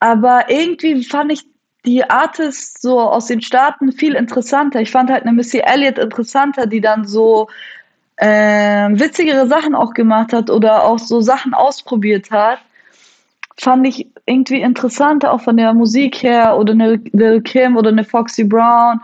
Aber 0.00 0.50
irgendwie 0.50 1.04
fand 1.04 1.30
ich 1.30 1.44
die 1.84 2.02
Artists 2.10 2.82
so 2.82 2.98
aus 2.98 3.26
den 3.26 3.40
Staaten 3.40 3.92
viel 3.92 4.16
interessanter. 4.16 4.80
Ich 4.80 4.90
fand 4.90 5.10
halt 5.10 5.22
eine 5.22 5.32
Missy 5.32 5.58
Elliott 5.58 5.98
interessanter, 5.98 6.66
die 6.66 6.80
dann 6.80 7.04
so 7.04 7.46
äh, 8.16 8.88
witzigere 8.90 9.46
Sachen 9.46 9.76
auch 9.76 9.94
gemacht 9.94 10.32
hat 10.32 10.50
oder 10.50 10.82
auch 10.82 10.98
so 10.98 11.20
Sachen 11.20 11.54
ausprobiert 11.54 12.32
hat 12.32 12.58
fand 13.58 13.86
ich 13.86 14.06
irgendwie 14.26 14.60
interessanter, 14.60 15.32
auch 15.32 15.40
von 15.40 15.56
der 15.56 15.72
Musik 15.72 16.22
her, 16.22 16.56
oder 16.58 16.72
eine 16.72 17.00
Lil 17.12 17.40
Kim 17.42 17.76
oder 17.76 17.90
eine 17.90 18.04
Foxy 18.04 18.44
Brown. 18.44 19.00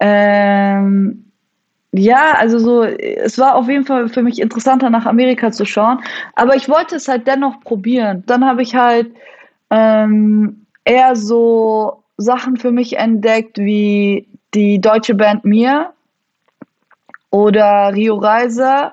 Ähm, 0.00 1.24
ja, 1.92 2.34
also 2.38 2.58
so, 2.58 2.82
es 2.84 3.38
war 3.38 3.54
auf 3.54 3.68
jeden 3.68 3.84
Fall 3.84 4.08
für 4.08 4.22
mich 4.22 4.40
interessanter, 4.40 4.88
nach 4.90 5.06
Amerika 5.06 5.52
zu 5.52 5.64
schauen. 5.64 6.00
Aber 6.34 6.56
ich 6.56 6.68
wollte 6.68 6.96
es 6.96 7.06
halt 7.06 7.26
dennoch 7.26 7.60
probieren. 7.60 8.24
Dann 8.26 8.44
habe 8.44 8.62
ich 8.62 8.74
halt 8.74 9.10
ähm, 9.70 10.66
eher 10.84 11.14
so 11.14 12.02
Sachen 12.16 12.56
für 12.56 12.72
mich 12.72 12.96
entdeckt, 12.96 13.58
wie 13.58 14.26
die 14.54 14.80
deutsche 14.80 15.14
Band 15.14 15.44
Mir 15.44 15.92
oder 17.30 17.92
Rio 17.94 18.16
Reiser 18.16 18.92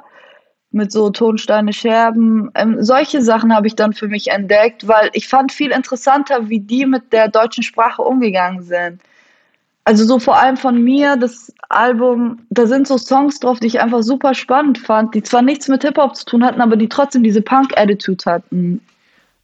mit 0.72 0.92
so 0.92 1.10
Tonsteine 1.10 1.74
Scherben. 1.74 2.52
Ähm, 2.56 2.78
solche 2.80 3.22
Sachen 3.22 3.54
habe 3.54 3.68
ich 3.68 3.76
dann 3.76 3.94
für 3.94 4.08
mich 4.08 4.28
entdeckt, 4.30 4.88
weil 4.88 5.10
ich 5.14 5.28
fand 5.28 5.52
viel 5.52 5.72
interessanter, 5.72 6.50
wie 6.50 6.60
die 6.60 6.86
mit 6.86 7.12
der 7.12 7.28
deutschen 7.28 7.64
Sprache 7.64 8.02
umgegangen 8.02 8.64
sind. 8.64 9.02
Also 9.84 10.06
so 10.06 10.20
vor 10.20 10.38
allem 10.38 10.58
von 10.58 10.84
mir, 10.84 11.18
das 11.18 11.52
Album, 11.70 12.42
da 12.52 12.68
sind 12.68 12.88
so 12.88 12.98
Songs 12.98 13.40
drauf, 13.40 13.60
die 13.60 13.68
ich 13.68 13.80
einfach 13.80 14.04
super 14.04 14.36
spannend 14.36 14.78
fand, 14.78 15.16
die 15.16 15.24
zwar 15.24 15.42
nichts 15.42 15.68
mit 15.68 15.82
Hip-Hop 15.84 16.16
zu 16.16 16.26
tun 16.26 16.44
hatten, 16.44 16.62
aber 16.62 16.76
die 16.76 16.90
trotzdem 16.90 17.24
diese 17.24 17.42
Punk-Attitude 17.42 18.24
hatten. 18.26 18.82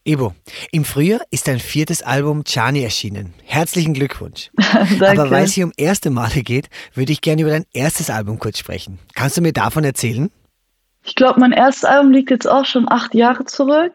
Ebo, 0.07 0.35
im 0.71 0.85
Frühjahr 0.85 1.21
ist 1.31 1.47
dein 1.47 1.59
viertes 1.59 2.03
Album 2.03 2.43
Chani 2.43 2.83
erschienen. 2.83 3.33
Herzlichen 3.43 3.95
Glückwunsch. 3.95 4.51
aber 5.01 5.31
weil 5.31 5.45
es 5.45 5.53
hier 5.53 5.65
um 5.65 5.73
erste 5.77 6.11
Male 6.11 6.43
geht, 6.43 6.69
würde 6.93 7.11
ich 7.11 7.21
gerne 7.21 7.41
über 7.41 7.49
dein 7.49 7.65
erstes 7.73 8.11
Album 8.11 8.37
kurz 8.37 8.59
sprechen. 8.59 8.99
Kannst 9.15 9.37
du 9.37 9.41
mir 9.41 9.53
davon 9.53 9.83
erzählen? 9.83 10.29
Ich 11.05 11.13
glaube, 11.13 11.39
mein 11.39 11.51
erstes 11.51 11.85
Album 11.85 12.11
liegt 12.11 12.31
jetzt 12.31 12.47
auch 12.49 12.65
schon 12.65 12.91
acht 12.91 13.13
Jahre 13.13 13.45
zurück. 13.45 13.93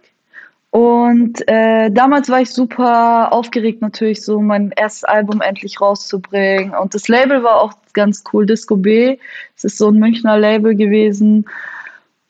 Und 0.70 1.46
äh, 1.48 1.90
damals 1.90 2.28
war 2.28 2.40
ich 2.40 2.50
super 2.50 3.32
aufgeregt, 3.32 3.82
natürlich 3.82 4.22
so 4.22 4.40
mein 4.40 4.72
erstes 4.76 5.02
Album 5.02 5.40
endlich 5.40 5.80
rauszubringen. 5.80 6.72
Und 6.72 6.94
das 6.94 7.08
Label 7.08 7.42
war 7.42 7.60
auch 7.60 7.72
ganz 7.92 8.22
cool, 8.32 8.46
Disco 8.46 8.76
B. 8.76 9.18
Es 9.56 9.64
ist 9.64 9.78
so 9.78 9.88
ein 9.88 9.98
Münchner 9.98 10.38
Label 10.38 10.76
gewesen. 10.76 11.44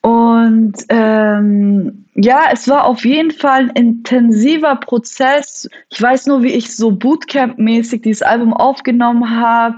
Und 0.01 0.73
ähm, 0.89 2.07
ja, 2.15 2.45
es 2.51 2.67
war 2.67 2.87
auf 2.87 3.05
jeden 3.05 3.31
Fall 3.31 3.65
ein 3.65 3.71
intensiver 3.71 4.77
Prozess. 4.77 5.69
Ich 5.91 6.01
weiß 6.01 6.27
nur, 6.27 6.43
wie 6.43 6.55
ich 6.55 6.75
so 6.75 6.91
Bootcamp-mäßig 6.91 8.01
dieses 8.01 8.23
Album 8.23 8.55
aufgenommen 8.55 9.39
habe 9.39 9.77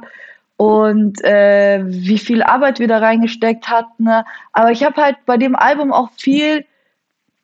und 0.56 1.22
äh, 1.24 1.82
wie 1.84 2.18
viel 2.18 2.42
Arbeit 2.42 2.78
wir 2.78 2.88
da 2.88 2.98
reingesteckt 2.98 3.68
hatten. 3.68 4.08
Aber 4.52 4.70
ich 4.70 4.84
habe 4.84 5.02
halt 5.02 5.16
bei 5.26 5.36
dem 5.36 5.56
Album 5.56 5.92
auch 5.92 6.10
viel 6.16 6.64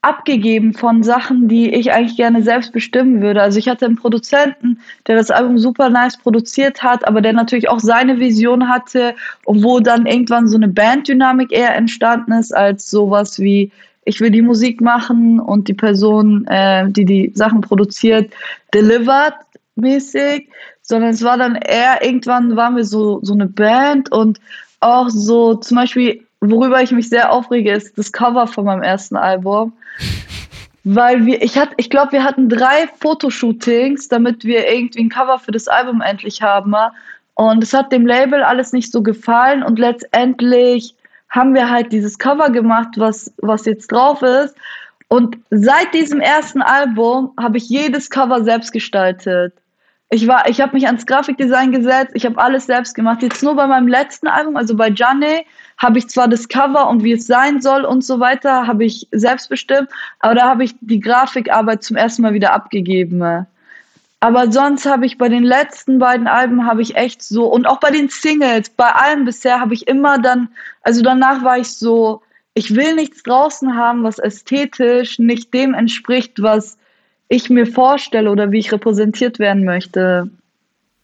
abgegeben 0.01 0.75
von 0.75 1.03
Sachen, 1.03 1.49
die 1.49 1.75
ich 1.75 1.92
eigentlich 1.92 2.16
gerne 2.16 2.42
selbst 2.42 2.73
bestimmen 2.73 3.21
würde. 3.21 3.42
Also 3.42 3.59
ich 3.59 3.68
hatte 3.68 3.87
einen 3.87 3.97
Produzenten, 3.97 4.81
der 5.07 5.16
das 5.16 5.31
Album 5.31 5.59
super 5.59 5.90
nice 5.90 6.16
produziert 6.16 6.83
hat, 6.83 7.07
aber 7.07 7.21
der 7.21 7.33
natürlich 7.33 7.68
auch 7.68 7.81
seine 7.81 8.21
Vision 8.21 8.68
hatte 8.68 9.16
und 9.44 9.64
wo 9.64 9.81
dann 9.81 10.07
irgendwann 10.07 10.47
so 10.47 10.57
eine 10.57 10.68
Banddynamik 10.68 11.51
eher 11.51 11.75
entstanden 11.75 12.33
ist 12.33 12.55
als 12.55 12.90
sowas 12.90 13.40
wie 13.40 13.73
ich 14.05 14.21
will 14.21 14.31
die 14.31 14.40
Musik 14.40 14.81
machen 14.81 15.38
und 15.38 15.68
die 15.68 15.75
Person, 15.75 16.47
äh, 16.47 16.88
die 16.88 17.05
die 17.05 17.31
Sachen 17.35 17.61
produziert, 17.61 18.33
delivered 18.73 19.35
mäßig, 19.75 20.49
sondern 20.88 21.11
es 21.11 21.22
war 21.22 21.37
dann 21.37 21.55
eher 21.55 22.05
irgendwann 22.05 22.57
waren 22.57 22.77
wir 22.77 22.85
so 22.85 23.20
so 23.22 23.35
eine 23.35 23.46
Band 23.46 24.11
und 24.11 24.40
auch 24.81 25.09
so 25.09 25.55
zum 25.55 25.77
Beispiel 25.77 26.24
worüber 26.40 26.83
ich 26.83 26.92
mich 26.92 27.09
sehr 27.09 27.33
aufrege, 27.33 27.72
ist 27.72 27.96
das 27.98 28.12
Cover 28.12 28.46
von 28.46 28.64
meinem 28.64 28.83
ersten 28.83 29.16
Album. 29.16 29.72
Weil 30.85 31.27
wir, 31.27 31.42
ich 31.42 31.59
hatte, 31.59 31.74
ich 31.77 31.90
glaube, 31.90 32.12
wir 32.12 32.24
hatten 32.24 32.48
drei 32.48 32.88
Fotoshootings, 33.01 34.09
damit 34.09 34.44
wir 34.44 34.70
irgendwie 34.72 35.01
ein 35.01 35.11
Cover 35.11 35.38
für 35.38 35.53
das 35.53 35.68
Album 35.68 36.01
endlich 36.01 36.40
haben. 36.40 36.74
Und 37.35 37.62
es 37.62 37.74
hat 37.74 37.92
dem 37.92 38.07
Label 38.07 38.42
alles 38.42 38.72
nicht 38.72 38.90
so 38.90 39.03
gefallen 39.03 39.62
und 39.62 39.79
letztendlich 39.79 40.94
haben 41.29 41.55
wir 41.55 41.68
halt 41.68 41.92
dieses 41.92 42.18
Cover 42.18 42.48
gemacht, 42.48 42.88
was, 42.96 43.31
was 43.38 43.66
jetzt 43.66 43.92
drauf 43.92 44.22
ist. 44.22 44.55
Und 45.09 45.37
seit 45.51 45.92
diesem 45.92 46.20
ersten 46.20 46.62
Album 46.62 47.33
habe 47.38 47.59
ich 47.59 47.68
jedes 47.68 48.09
Cover 48.09 48.42
selbst 48.42 48.72
gestaltet. 48.72 49.53
Ich 50.11 50.27
war, 50.27 50.49
ich 50.49 50.61
habe 50.62 50.73
mich 50.73 50.87
ans 50.87 51.05
Grafikdesign 51.05 51.71
gesetzt, 51.71 52.12
ich 52.14 52.25
habe 52.25 52.38
alles 52.38 52.64
selbst 52.64 52.94
gemacht. 52.94 53.23
Jetzt 53.23 53.42
nur 53.42 53.55
bei 53.57 53.66
meinem 53.66 53.88
letzten 53.88 54.27
Album, 54.27 54.57
also 54.57 54.75
bei 54.75 54.88
Johnny, 54.88 55.44
habe 55.77 55.99
ich 55.99 56.09
zwar 56.09 56.29
das 56.29 56.49
Cover 56.49 56.88
und 56.88 57.05
wie 57.05 57.12
es 57.12 57.27
sein 57.27 57.61
soll 57.61 57.85
und 57.85 58.03
so 58.03 58.18
weiter, 58.18 58.66
habe 58.66 58.85
ich 58.85 59.07
selbst 59.12 59.51
bestimmt, 59.51 59.90
aber 60.21 60.35
da 60.35 60.49
habe 60.49 60.64
ich 60.64 60.75
die 60.81 61.01
Grafikarbeit 61.01 61.83
zum 61.83 61.97
ersten 61.97 62.23
Mal 62.23 62.33
wieder 62.33 62.53
abgegeben. 62.55 63.47
Aber 64.21 64.51
sonst 64.51 64.87
habe 64.87 65.07
ich 65.07 65.18
bei 65.18 65.29
den 65.29 65.44
letzten 65.44 65.99
beiden 65.99 66.27
Alben 66.27 66.66
habe 66.66 66.83
ich 66.83 66.97
echt 66.97 67.23
so 67.23 67.47
und 67.47 67.66
auch 67.66 67.79
bei 67.79 67.90
den 67.90 68.09
Singles, 68.09 68.71
bei 68.71 68.90
allem 68.90 69.25
bisher 69.27 69.61
habe 69.61 69.75
ich 69.75 69.87
immer 69.87 70.18
dann, 70.18 70.49
also 70.83 71.03
danach 71.03 71.44
war 71.44 71.59
ich 71.59 71.68
so, 71.68 72.23
ich 72.55 72.75
will 72.75 72.97
nichts 72.97 73.23
draußen 73.23 73.77
haben, 73.77 74.03
was 74.03 74.18
ästhetisch 74.18 75.21
nicht 75.21 75.55
dem 75.55 75.75
entspricht, 75.75 76.42
was 76.42 76.79
ich 77.29 77.51
mir 77.51 77.67
vorstelle 77.67 78.31
oder 78.31 78.53
wie 78.53 78.59
ich 78.59 78.73
repräsentiert 78.73 79.38
werden 79.38 79.64
möchte. 79.64 80.31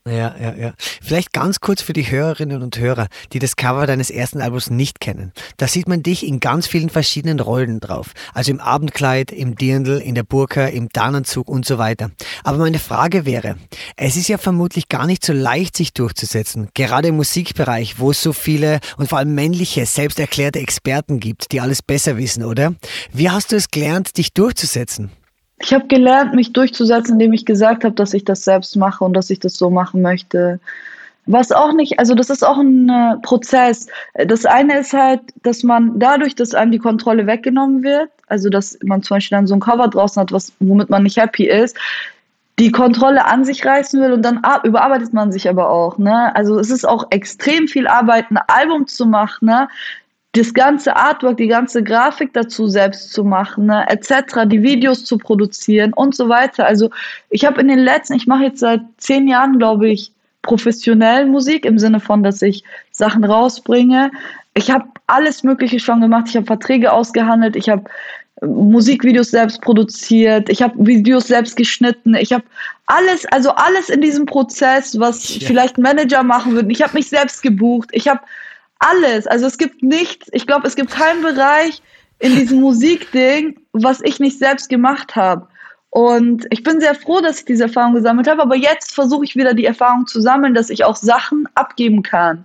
Ja, 0.06 0.34
ja, 0.38 0.54
ja. 0.54 0.74
Vielleicht 0.76 1.32
ganz 1.32 1.60
kurz 1.60 1.80
für 1.80 1.94
die 1.94 2.10
Hörerinnen 2.10 2.62
und 2.62 2.78
Hörer, 2.78 3.06
die 3.32 3.38
das 3.38 3.56
Cover 3.56 3.86
deines 3.86 4.10
ersten 4.10 4.42
Albums 4.42 4.68
nicht 4.68 5.00
kennen. 5.00 5.32
Da 5.56 5.66
sieht 5.66 5.88
man 5.88 6.02
dich 6.02 6.26
in 6.26 6.40
ganz 6.40 6.66
vielen 6.66 6.90
verschiedenen 6.90 7.40
Rollen 7.40 7.80
drauf. 7.80 8.12
Also 8.34 8.50
im 8.50 8.60
Abendkleid, 8.60 9.32
im 9.32 9.54
Dirndl, 9.54 10.02
in 10.02 10.14
der 10.14 10.22
Burka, 10.22 10.66
im 10.66 10.90
Tarnanzug 10.90 11.48
und 11.48 11.64
so 11.64 11.78
weiter. 11.78 12.10
Aber 12.42 12.58
meine 12.58 12.80
Frage 12.80 13.24
wäre, 13.24 13.56
es 13.96 14.16
ist 14.16 14.28
ja 14.28 14.36
vermutlich 14.36 14.90
gar 14.90 15.06
nicht 15.06 15.24
so 15.24 15.32
leicht, 15.32 15.74
sich 15.74 15.94
durchzusetzen. 15.94 16.68
Gerade 16.74 17.08
im 17.08 17.16
Musikbereich, 17.16 17.98
wo 17.98 18.10
es 18.10 18.22
so 18.22 18.34
viele 18.34 18.80
und 18.98 19.08
vor 19.08 19.16
allem 19.16 19.34
männliche, 19.34 19.86
selbsterklärte 19.86 20.58
Experten 20.58 21.18
gibt, 21.18 21.50
die 21.50 21.62
alles 21.62 21.80
besser 21.80 22.18
wissen, 22.18 22.44
oder? 22.44 22.74
Wie 23.10 23.30
hast 23.30 23.52
du 23.52 23.56
es 23.56 23.70
gelernt, 23.70 24.18
dich 24.18 24.34
durchzusetzen? 24.34 25.10
Ich 25.58 25.72
habe 25.72 25.86
gelernt, 25.86 26.34
mich 26.34 26.52
durchzusetzen, 26.52 27.14
indem 27.14 27.32
ich 27.32 27.46
gesagt 27.46 27.84
habe, 27.84 27.94
dass 27.94 28.12
ich 28.12 28.24
das 28.24 28.44
selbst 28.44 28.76
mache 28.76 29.04
und 29.04 29.14
dass 29.14 29.30
ich 29.30 29.38
das 29.38 29.54
so 29.54 29.70
machen 29.70 30.02
möchte. 30.02 30.60
Was 31.26 31.52
auch 31.52 31.72
nicht, 31.72 31.98
also 31.98 32.14
das 32.14 32.28
ist 32.28 32.44
auch 32.44 32.58
ein 32.58 32.88
äh, 32.88 33.16
Prozess. 33.22 33.86
Das 34.14 34.44
eine 34.44 34.80
ist 34.80 34.92
halt, 34.92 35.20
dass 35.42 35.62
man 35.62 35.98
dadurch, 35.98 36.34
dass 36.34 36.54
einem 36.54 36.72
die 36.72 36.78
Kontrolle 36.78 37.26
weggenommen 37.26 37.82
wird, 37.82 38.10
also 38.26 38.50
dass 38.50 38.78
man 38.82 39.02
zum 39.02 39.16
Beispiel 39.16 39.36
dann 39.36 39.46
so 39.46 39.54
ein 39.54 39.60
Cover 39.60 39.88
draußen 39.88 40.20
hat, 40.20 40.32
was, 40.32 40.52
womit 40.60 40.90
man 40.90 41.04
nicht 41.04 41.16
happy 41.16 41.48
ist, 41.48 41.78
die 42.58 42.70
Kontrolle 42.70 43.24
an 43.24 43.44
sich 43.44 43.64
reißen 43.64 44.00
will 44.00 44.12
und 44.12 44.22
dann 44.22 44.42
überarbeitet 44.64 45.12
man 45.12 45.32
sich 45.32 45.48
aber 45.48 45.70
auch. 45.70 45.98
Ne? 45.98 46.34
Also 46.36 46.58
es 46.58 46.70
ist 46.70 46.86
auch 46.86 47.06
extrem 47.10 47.68
viel 47.68 47.88
Arbeit, 47.88 48.30
ein 48.30 48.38
Album 48.46 48.86
zu 48.86 49.06
machen, 49.06 49.46
ne? 49.46 49.68
Das 50.34 50.52
ganze 50.52 50.96
Artwork, 50.96 51.36
die 51.36 51.46
ganze 51.46 51.82
Grafik 51.82 52.32
dazu 52.32 52.66
selbst 52.66 53.12
zu 53.12 53.22
machen, 53.24 53.66
ne, 53.66 53.86
etc., 53.88 54.42
die 54.46 54.62
Videos 54.62 55.04
zu 55.04 55.16
produzieren 55.16 55.92
und 55.92 56.14
so 56.14 56.28
weiter. 56.28 56.66
Also 56.66 56.90
ich 57.30 57.44
habe 57.44 57.60
in 57.60 57.68
den 57.68 57.78
letzten, 57.78 58.14
ich 58.14 58.26
mache 58.26 58.44
jetzt 58.44 58.60
seit 58.60 58.80
zehn 58.98 59.28
Jahren, 59.28 59.58
glaube 59.58 59.88
ich, 59.88 60.10
professionell 60.42 61.26
Musik 61.26 61.64
im 61.64 61.78
Sinne 61.78 62.00
von, 62.00 62.22
dass 62.22 62.42
ich 62.42 62.64
Sachen 62.90 63.24
rausbringe. 63.24 64.10
Ich 64.54 64.70
habe 64.70 64.86
alles 65.06 65.44
Mögliche 65.44 65.78
schon 65.78 66.00
gemacht. 66.00 66.26
Ich 66.28 66.36
habe 66.36 66.46
Verträge 66.46 66.92
ausgehandelt. 66.92 67.54
Ich 67.54 67.68
habe 67.68 67.84
äh, 68.42 68.46
Musikvideos 68.46 69.30
selbst 69.30 69.60
produziert. 69.62 70.48
Ich 70.48 70.62
habe 70.62 70.74
Videos 70.84 71.28
selbst 71.28 71.56
geschnitten. 71.56 72.14
Ich 72.14 72.32
habe 72.32 72.44
alles, 72.86 73.24
also 73.26 73.50
alles 73.50 73.88
in 73.88 74.00
diesem 74.00 74.26
Prozess, 74.26 74.98
was 74.98 75.38
ja. 75.38 75.46
vielleicht 75.46 75.78
Manager 75.78 76.24
machen 76.24 76.54
würden. 76.54 76.70
Ich 76.70 76.82
habe 76.82 76.94
mich 76.94 77.08
selbst 77.08 77.42
gebucht. 77.42 77.88
Ich 77.92 78.08
habe 78.08 78.20
alles. 78.84 79.26
Also 79.26 79.46
es 79.46 79.58
gibt 79.58 79.82
nichts, 79.82 80.28
ich 80.32 80.46
glaube, 80.46 80.66
es 80.66 80.76
gibt 80.76 80.90
keinen 80.90 81.22
Bereich 81.22 81.82
in 82.18 82.34
diesem 82.34 82.60
Musikding, 82.60 83.58
was 83.72 84.00
ich 84.02 84.20
nicht 84.20 84.38
selbst 84.38 84.68
gemacht 84.68 85.16
habe. 85.16 85.48
Und 85.90 86.46
ich 86.50 86.62
bin 86.62 86.80
sehr 86.80 86.94
froh, 86.94 87.20
dass 87.20 87.38
ich 87.38 87.44
diese 87.44 87.64
Erfahrung 87.64 87.94
gesammelt 87.94 88.28
habe, 88.28 88.42
aber 88.42 88.56
jetzt 88.56 88.94
versuche 88.94 89.24
ich 89.24 89.36
wieder 89.36 89.54
die 89.54 89.64
Erfahrung 89.64 90.06
zu 90.06 90.20
sammeln, 90.20 90.54
dass 90.54 90.70
ich 90.70 90.84
auch 90.84 90.96
Sachen 90.96 91.48
abgeben 91.54 92.02
kann. 92.02 92.44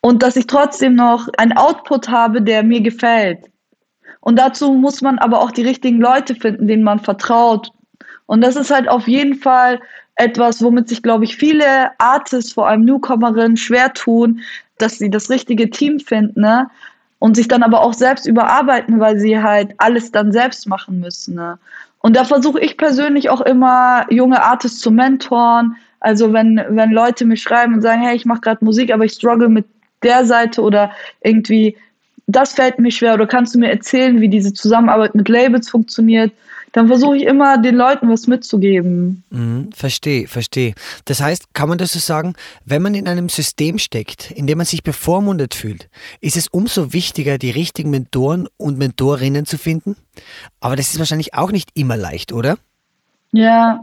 Und 0.00 0.22
dass 0.22 0.36
ich 0.36 0.46
trotzdem 0.46 0.94
noch 0.94 1.28
einen 1.38 1.56
Output 1.56 2.08
habe, 2.08 2.40
der 2.40 2.62
mir 2.62 2.80
gefällt. 2.80 3.40
Und 4.20 4.38
dazu 4.38 4.72
muss 4.72 5.02
man 5.02 5.18
aber 5.18 5.40
auch 5.40 5.50
die 5.50 5.62
richtigen 5.62 6.00
Leute 6.00 6.34
finden, 6.34 6.68
denen 6.68 6.84
man 6.84 7.00
vertraut. 7.00 7.70
Und 8.26 8.42
das 8.42 8.56
ist 8.56 8.70
halt 8.70 8.88
auf 8.88 9.08
jeden 9.08 9.34
Fall 9.34 9.80
etwas, 10.16 10.62
womit 10.62 10.88
sich, 10.88 11.02
glaube 11.02 11.24
ich, 11.24 11.36
viele 11.36 11.90
Artists, 11.98 12.52
vor 12.52 12.68
allem 12.68 12.84
Newcomerinnen, 12.84 13.56
schwer 13.56 13.92
tun, 13.92 14.40
dass 14.78 14.98
sie 14.98 15.10
das 15.10 15.30
richtige 15.30 15.70
Team 15.70 16.00
finden, 16.00 16.40
ne? 16.40 16.70
Und 17.18 17.34
sich 17.34 17.48
dann 17.48 17.62
aber 17.62 17.80
auch 17.80 17.94
selbst 17.94 18.26
überarbeiten, 18.26 19.00
weil 19.00 19.18
sie 19.18 19.42
halt 19.42 19.72
alles 19.78 20.12
dann 20.12 20.32
selbst 20.32 20.68
machen 20.68 21.00
müssen. 21.00 21.34
Ne? 21.34 21.58
Und 22.00 22.14
da 22.14 22.24
versuche 22.24 22.60
ich 22.60 22.76
persönlich 22.76 23.30
auch 23.30 23.40
immer 23.40 24.04
junge 24.10 24.42
Artists 24.42 24.80
zu 24.80 24.90
mentoren. 24.90 25.76
Also 25.98 26.34
wenn, 26.34 26.62
wenn 26.68 26.90
Leute 26.90 27.24
mir 27.24 27.38
schreiben 27.38 27.74
und 27.74 27.80
sagen, 27.80 28.02
hey, 28.02 28.14
ich 28.14 28.26
mache 28.26 28.42
gerade 28.42 28.64
Musik, 28.64 28.92
aber 28.92 29.06
ich 29.06 29.12
struggle 29.12 29.48
mit 29.48 29.64
der 30.02 30.26
Seite 30.26 30.60
oder 30.60 30.90
irgendwie, 31.22 31.76
das 32.26 32.52
fällt 32.52 32.78
mir 32.78 32.90
schwer 32.90 33.14
oder 33.14 33.26
kannst 33.26 33.54
du 33.54 33.58
mir 33.58 33.70
erzählen, 33.70 34.20
wie 34.20 34.28
diese 34.28 34.52
Zusammenarbeit 34.52 35.14
mit 35.14 35.28
Labels 35.28 35.70
funktioniert, 35.70 36.32
dann 36.76 36.88
versuche 36.88 37.16
ich 37.16 37.22
immer 37.22 37.56
den 37.56 37.74
Leuten 37.74 38.10
was 38.10 38.26
mitzugeben. 38.26 39.24
Mhm, 39.30 39.70
verstehe, 39.74 40.28
verstehe. 40.28 40.74
Das 41.06 41.22
heißt, 41.22 41.54
kann 41.54 41.70
man 41.70 41.78
das 41.78 41.92
so 41.92 41.98
sagen, 41.98 42.34
wenn 42.66 42.82
man 42.82 42.94
in 42.94 43.08
einem 43.08 43.30
System 43.30 43.78
steckt, 43.78 44.30
in 44.30 44.46
dem 44.46 44.58
man 44.58 44.66
sich 44.66 44.82
bevormundet 44.82 45.54
fühlt, 45.54 45.88
ist 46.20 46.36
es 46.36 46.48
umso 46.48 46.92
wichtiger, 46.92 47.38
die 47.38 47.50
richtigen 47.50 47.88
Mentoren 47.88 48.46
und 48.58 48.76
Mentorinnen 48.76 49.46
zu 49.46 49.56
finden? 49.56 49.96
Aber 50.60 50.76
das 50.76 50.88
ist 50.88 50.98
wahrscheinlich 50.98 51.32
auch 51.32 51.50
nicht 51.50 51.70
immer 51.72 51.96
leicht, 51.96 52.30
oder? 52.34 52.58
Ja, 53.32 53.82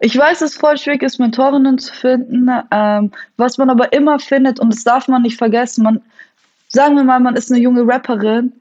ich 0.00 0.18
weiß, 0.18 0.40
dass 0.40 0.50
es 0.50 0.56
voll 0.56 0.76
schwierig 0.76 1.04
ist, 1.04 1.20
Mentorinnen 1.20 1.78
zu 1.78 1.94
finden. 1.94 2.50
Ähm, 2.72 3.12
was 3.36 3.58
man 3.58 3.70
aber 3.70 3.92
immer 3.92 4.18
findet, 4.18 4.58
und 4.58 4.74
das 4.74 4.82
darf 4.82 5.06
man 5.06 5.22
nicht 5.22 5.38
vergessen, 5.38 5.84
man, 5.84 6.02
sagen 6.66 6.96
wir 6.96 7.04
mal, 7.04 7.20
man 7.20 7.36
ist 7.36 7.52
eine 7.52 7.60
junge 7.60 7.86
Rapperin, 7.86 8.54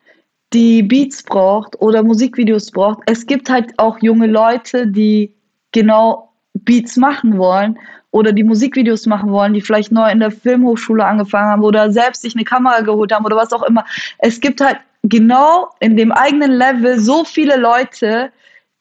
die 0.54 0.84
Beats 0.84 1.24
braucht 1.24 1.80
oder 1.82 2.04
Musikvideos 2.04 2.72
braucht. 2.72 3.00
Es 3.08 3.26
gibt 3.26 3.50
halt 3.50 3.74
auch 3.78 3.98
junge 4.02 4.28
Leute, 4.28 4.88
die 4.88 5.34
genau 5.72 6.30
Beats 6.54 6.98
machen 6.98 7.38
wollen 7.38 7.80
oder 8.12 8.32
die 8.32 8.44
Musikvideos 8.44 9.08
machen 9.08 9.32
wollen, 9.32 9.54
die 9.54 9.62
vielleicht 9.62 9.92
neu 9.92 10.10
in 10.12 10.20
der 10.20 10.30
Filmhochschule 10.30 11.04
angefangen 11.04 11.50
haben 11.50 11.64
oder 11.64 11.92
selbst 11.92 12.22
sich 12.22 12.36
eine 12.36 12.44
Kamera 12.44 12.82
geholt 12.82 13.12
haben 13.12 13.26
oder 13.26 13.36
was 13.36 13.52
auch 13.52 13.64
immer. 13.64 13.84
Es 14.20 14.40
gibt 14.40 14.62
halt 14.62 14.78
genau 15.02 15.70
in 15.80 15.98
dem 15.98 16.12
eigenen 16.12 16.52
Level 16.52 17.00
so 17.00 17.24
viele 17.24 17.58
Leute, 17.58 18.32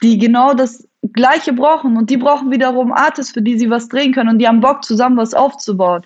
die 0.03 0.19
genau 0.19 0.53
das 0.53 0.87
Gleiche 1.15 1.53
brauchen 1.53 1.97
und 1.97 2.11
die 2.11 2.17
brauchen 2.17 2.51
wiederum 2.51 2.93
Artists, 2.93 3.33
für 3.33 3.43
die 3.43 3.59
sie 3.59 3.71
was 3.71 3.89
drehen 3.89 4.13
können 4.13 4.29
und 4.29 4.39
die 4.39 4.47
haben 4.47 4.61
Bock, 4.61 4.85
zusammen 4.85 5.17
was 5.17 5.35
aufzubauen. 5.35 6.03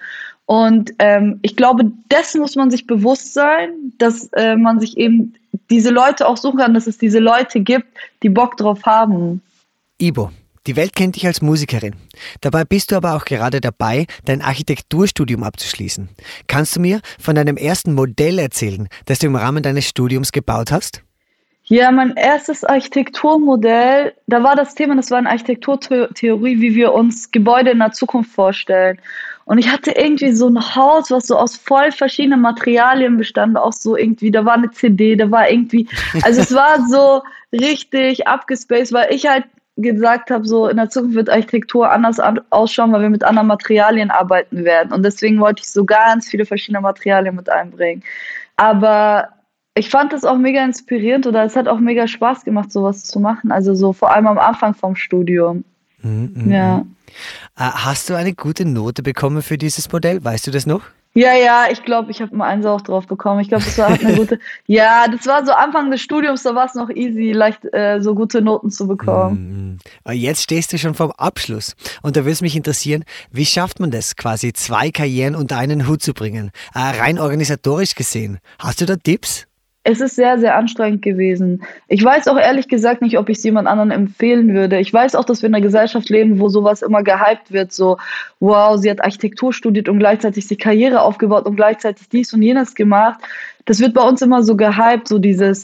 Und 0.47 0.93
ähm, 1.01 1.41
ich 1.43 1.57
glaube, 1.57 1.91
dessen 2.11 2.41
muss 2.41 2.55
man 2.55 2.71
sich 2.71 2.87
bewusst 2.87 3.35
sein, 3.35 3.93
dass 3.99 4.31
äh, 4.33 4.57
man 4.57 4.79
sich 4.79 4.97
eben 4.97 5.35
diese 5.71 5.91
Leute 5.91 6.27
auch 6.27 6.37
suchen 6.37 6.59
kann, 6.59 6.75
dass 6.75 6.87
es 6.87 6.99
diese 6.99 7.19
Leute 7.19 7.61
gibt, 7.61 7.89
die 8.23 8.29
Bock 8.29 8.57
drauf 8.57 8.85
haben. 8.85 9.43
Ibo, 9.99 10.31
die 10.67 10.77
Welt 10.77 10.95
kennt 10.95 11.17
dich 11.17 11.27
als 11.27 11.43
Musikerin. 11.43 11.97
Dabei 12.41 12.65
bist 12.65 12.93
du 12.93 12.97
aber 12.97 13.15
auch 13.15 13.25
gerade 13.25 13.61
dabei, 13.61 14.07
dein 14.25 14.41
Architekturstudium 14.41 15.43
abzuschließen. 15.43 16.09
Kannst 16.47 16.77
du 16.77 16.81
mir 16.81 17.01
von 17.19 17.35
deinem 17.35 17.57
ersten 17.57 17.95
Modell 17.95 18.39
erzählen, 18.39 18.89
das 19.07 19.19
du 19.19 19.27
im 19.27 19.37
Rahmen 19.37 19.65
deines 19.65 19.89
Studiums 19.89 20.31
gebaut 20.31 20.71
hast? 20.71 21.03
Ja, 21.65 21.91
mein 21.91 22.15
erstes 22.15 22.63
Architekturmodell, 22.63 24.15
da 24.29 24.43
war 24.45 24.55
das 24.55 24.77
Thema, 24.77 24.95
das 24.95 25.11
war 25.11 25.19
eine 25.19 25.31
Architekturtheorie, 25.31 26.61
wie 26.61 26.77
wir 26.77 26.93
uns 26.93 27.33
Gebäude 27.33 27.71
in 27.71 27.81
der 27.81 27.91
Zukunft 27.91 28.31
vorstellen. 28.31 29.01
Und 29.47 29.59
ich 29.59 29.71
hatte 29.71 29.93
irgendwie 29.93 30.33
so 30.33 30.49
ein 30.49 30.75
Haus, 30.75 31.11
was 31.13 31.29
so 31.29 31.39
aus 31.39 31.57
voll 31.57 31.93
verschiedenen 31.93 32.41
Materialien 32.41 33.17
bestand, 33.17 33.57
auch 33.57 33.73
so 33.73 33.97
irgendwie, 33.97 34.33
da 34.33 34.45
war 34.45 34.55
eine 34.55 34.73
CD, 34.73 35.15
da 35.15 35.31
war 35.31 35.49
irgendwie, 35.49 35.89
also 36.23 36.41
es 36.41 36.53
war 36.53 36.85
so 36.89 37.23
richtig 37.53 38.27
abgespaced, 38.27 38.93
weil 38.93 39.15
ich 39.15 39.29
halt 39.29 39.45
gesagt 39.77 40.31
habe, 40.31 40.45
so 40.47 40.67
in 40.67 40.77
der 40.77 40.91
Zukunft 40.91 41.15
wird 41.15 41.31
Architektur 41.31 41.91
anders 41.91 42.19
ausschauen, 42.51 42.93
weil 42.93 43.03
wir 43.03 43.11
mit 43.11 43.23
anderen 43.23 43.47
Materialien 43.47 44.11
arbeiten 44.11 44.65
werden. 44.65 44.93
Und 44.93 45.05
deswegen 45.05 45.39
wollte 45.39 45.63
ich 45.63 45.71
so 45.71 45.85
ganz 45.85 46.29
viele 46.29 46.45
verschiedene 46.45 46.81
Materialien 46.81 47.37
mit 47.37 47.49
einbringen. 47.49 48.03
Aber 48.57 49.29
ich 49.77 49.91
fand 49.91 50.13
das 50.13 50.25
auch 50.25 50.39
mega 50.39 50.65
inspirierend 50.65 51.27
oder 51.27 51.45
es 51.45 51.55
hat 51.55 51.69
auch 51.69 51.79
mega 51.79 52.09
Spaß 52.09 52.45
gemacht, 52.45 52.73
sowas 52.73 53.05
zu 53.05 53.21
machen. 53.21 53.53
Also 53.53 53.75
so 53.75 53.93
vor 53.93 54.11
allem 54.11 54.27
am 54.27 54.39
Anfang 54.39 54.75
vom 54.75 54.97
Studium. 54.97 55.65
Mhm, 56.07 56.51
ja. 56.51 56.79
Mhm. 56.79 56.97
Äh, 57.57 57.63
hast 57.63 58.11
du 58.11 58.15
eine 58.15 58.35
gute 58.35 58.65
Note 58.65 59.03
bekommen 59.03 59.43
für 59.43 59.59
dieses 59.59 59.91
Modell? 59.91 60.23
Weißt 60.23 60.47
du 60.47 60.51
das 60.51 60.67
noch? 60.67 60.83
Ja, 61.17 61.33
ja, 61.35 61.69
ich 61.71 61.83
glaube, 61.83 62.11
ich 62.11 62.21
habe 62.21 62.37
mal 62.37 62.47
eins 62.47 62.67
auch 62.67 62.83
drauf 62.83 63.07
bekommen. 63.07 63.41
Ich 63.41 63.49
glaube, 63.49 63.65
das 63.65 63.79
war 63.79 63.87
eine 63.87 64.17
gute. 64.17 64.39
ja, 64.67 65.07
das 65.09 65.27
war 65.27 65.47
so 65.47 65.53
Anfang 65.53 65.91
des 65.91 66.03
Studiums, 66.03 66.43
da 66.43 66.55
war 66.55 66.67
es 66.67 66.75
noch 66.75 66.91
easy, 66.91 67.33
leicht 67.33 67.65
äh, 67.73 68.01
so 68.01 68.15
gute 68.15 68.43
Noten 68.43 68.71
zu 68.71 68.87
bekommen. 68.87 69.79
Mm, 70.05 70.13
jetzt 70.13 70.43
stehst 70.43 70.75
du 70.75 70.79
schon 70.79 70.93
vom 70.93 71.13
Abschluss. 71.13 71.75
Und 72.03 72.19
da 72.19 72.21
würde 72.21 72.33
es 72.33 72.43
mich 72.43 72.55
interessieren, 72.55 73.05
wie 73.33 73.47
schafft 73.47 73.81
man 73.81 73.91
das, 73.91 74.17
quasi 74.17 74.53
zwei 74.53 74.91
Karrieren 74.91 75.37
unter 75.37 75.57
einen 75.57 75.89
Hut 75.89 76.03
zu 76.03 76.13
bringen? 76.13 76.51
Äh, 76.75 76.81
rein 76.81 77.19
organisatorisch 77.19 77.95
gesehen. 77.95 78.39
Hast 78.59 78.83
du 78.83 78.85
da 78.85 78.97
Tipps? 78.97 79.47
Es 79.89 80.01
ist 80.01 80.17
sehr, 80.17 80.37
sehr 80.41 80.57
anstrengend 80.57 81.03
gewesen. 81.03 81.63
Ich 81.87 82.03
weiß 82.03 82.27
auch 82.27 82.37
ehrlich 82.37 82.67
gesagt 82.67 83.03
nicht, 83.03 83.19
ob 83.19 83.29
ich 83.29 83.39
es 83.39 83.45
jemand 83.45 83.69
anderen 83.69 83.93
empfehlen 83.93 84.53
würde. 84.53 84.81
Ich 84.81 84.93
weiß 84.93 85.15
auch, 85.15 85.25
dass 85.25 85.43
wir 85.43 85.49
in 85.49 85.55
einer 85.55 85.63
Gesellschaft 85.63 86.09
leben, 86.11 86.41
wo 86.41 86.49
sowas 86.49 86.83
immer 86.83 87.05
gehypt 87.05 87.53
wird. 87.53 87.73
So, 87.73 87.97
wow, 88.41 88.77
sie 88.77 88.91
hat 88.91 89.05
Architektur 89.05 89.53
studiert 89.53 89.89
und 89.89 90.01
gleichzeitig 90.01 90.49
die 90.49 90.57
Karriere 90.57 91.03
aufgebaut 91.03 91.47
und 91.47 91.55
gleichzeitig 91.55 92.09
dies 92.09 92.35
und 92.35 92.43
jenes 92.43 92.75
gemacht. 92.75 93.21
Das 93.65 93.79
wird 93.79 93.95
bei 93.95 94.03
uns 94.03 94.21
immer 94.23 94.43
so 94.43 94.57
gehypt, 94.57 95.07
so 95.07 95.21
dieses, 95.21 95.63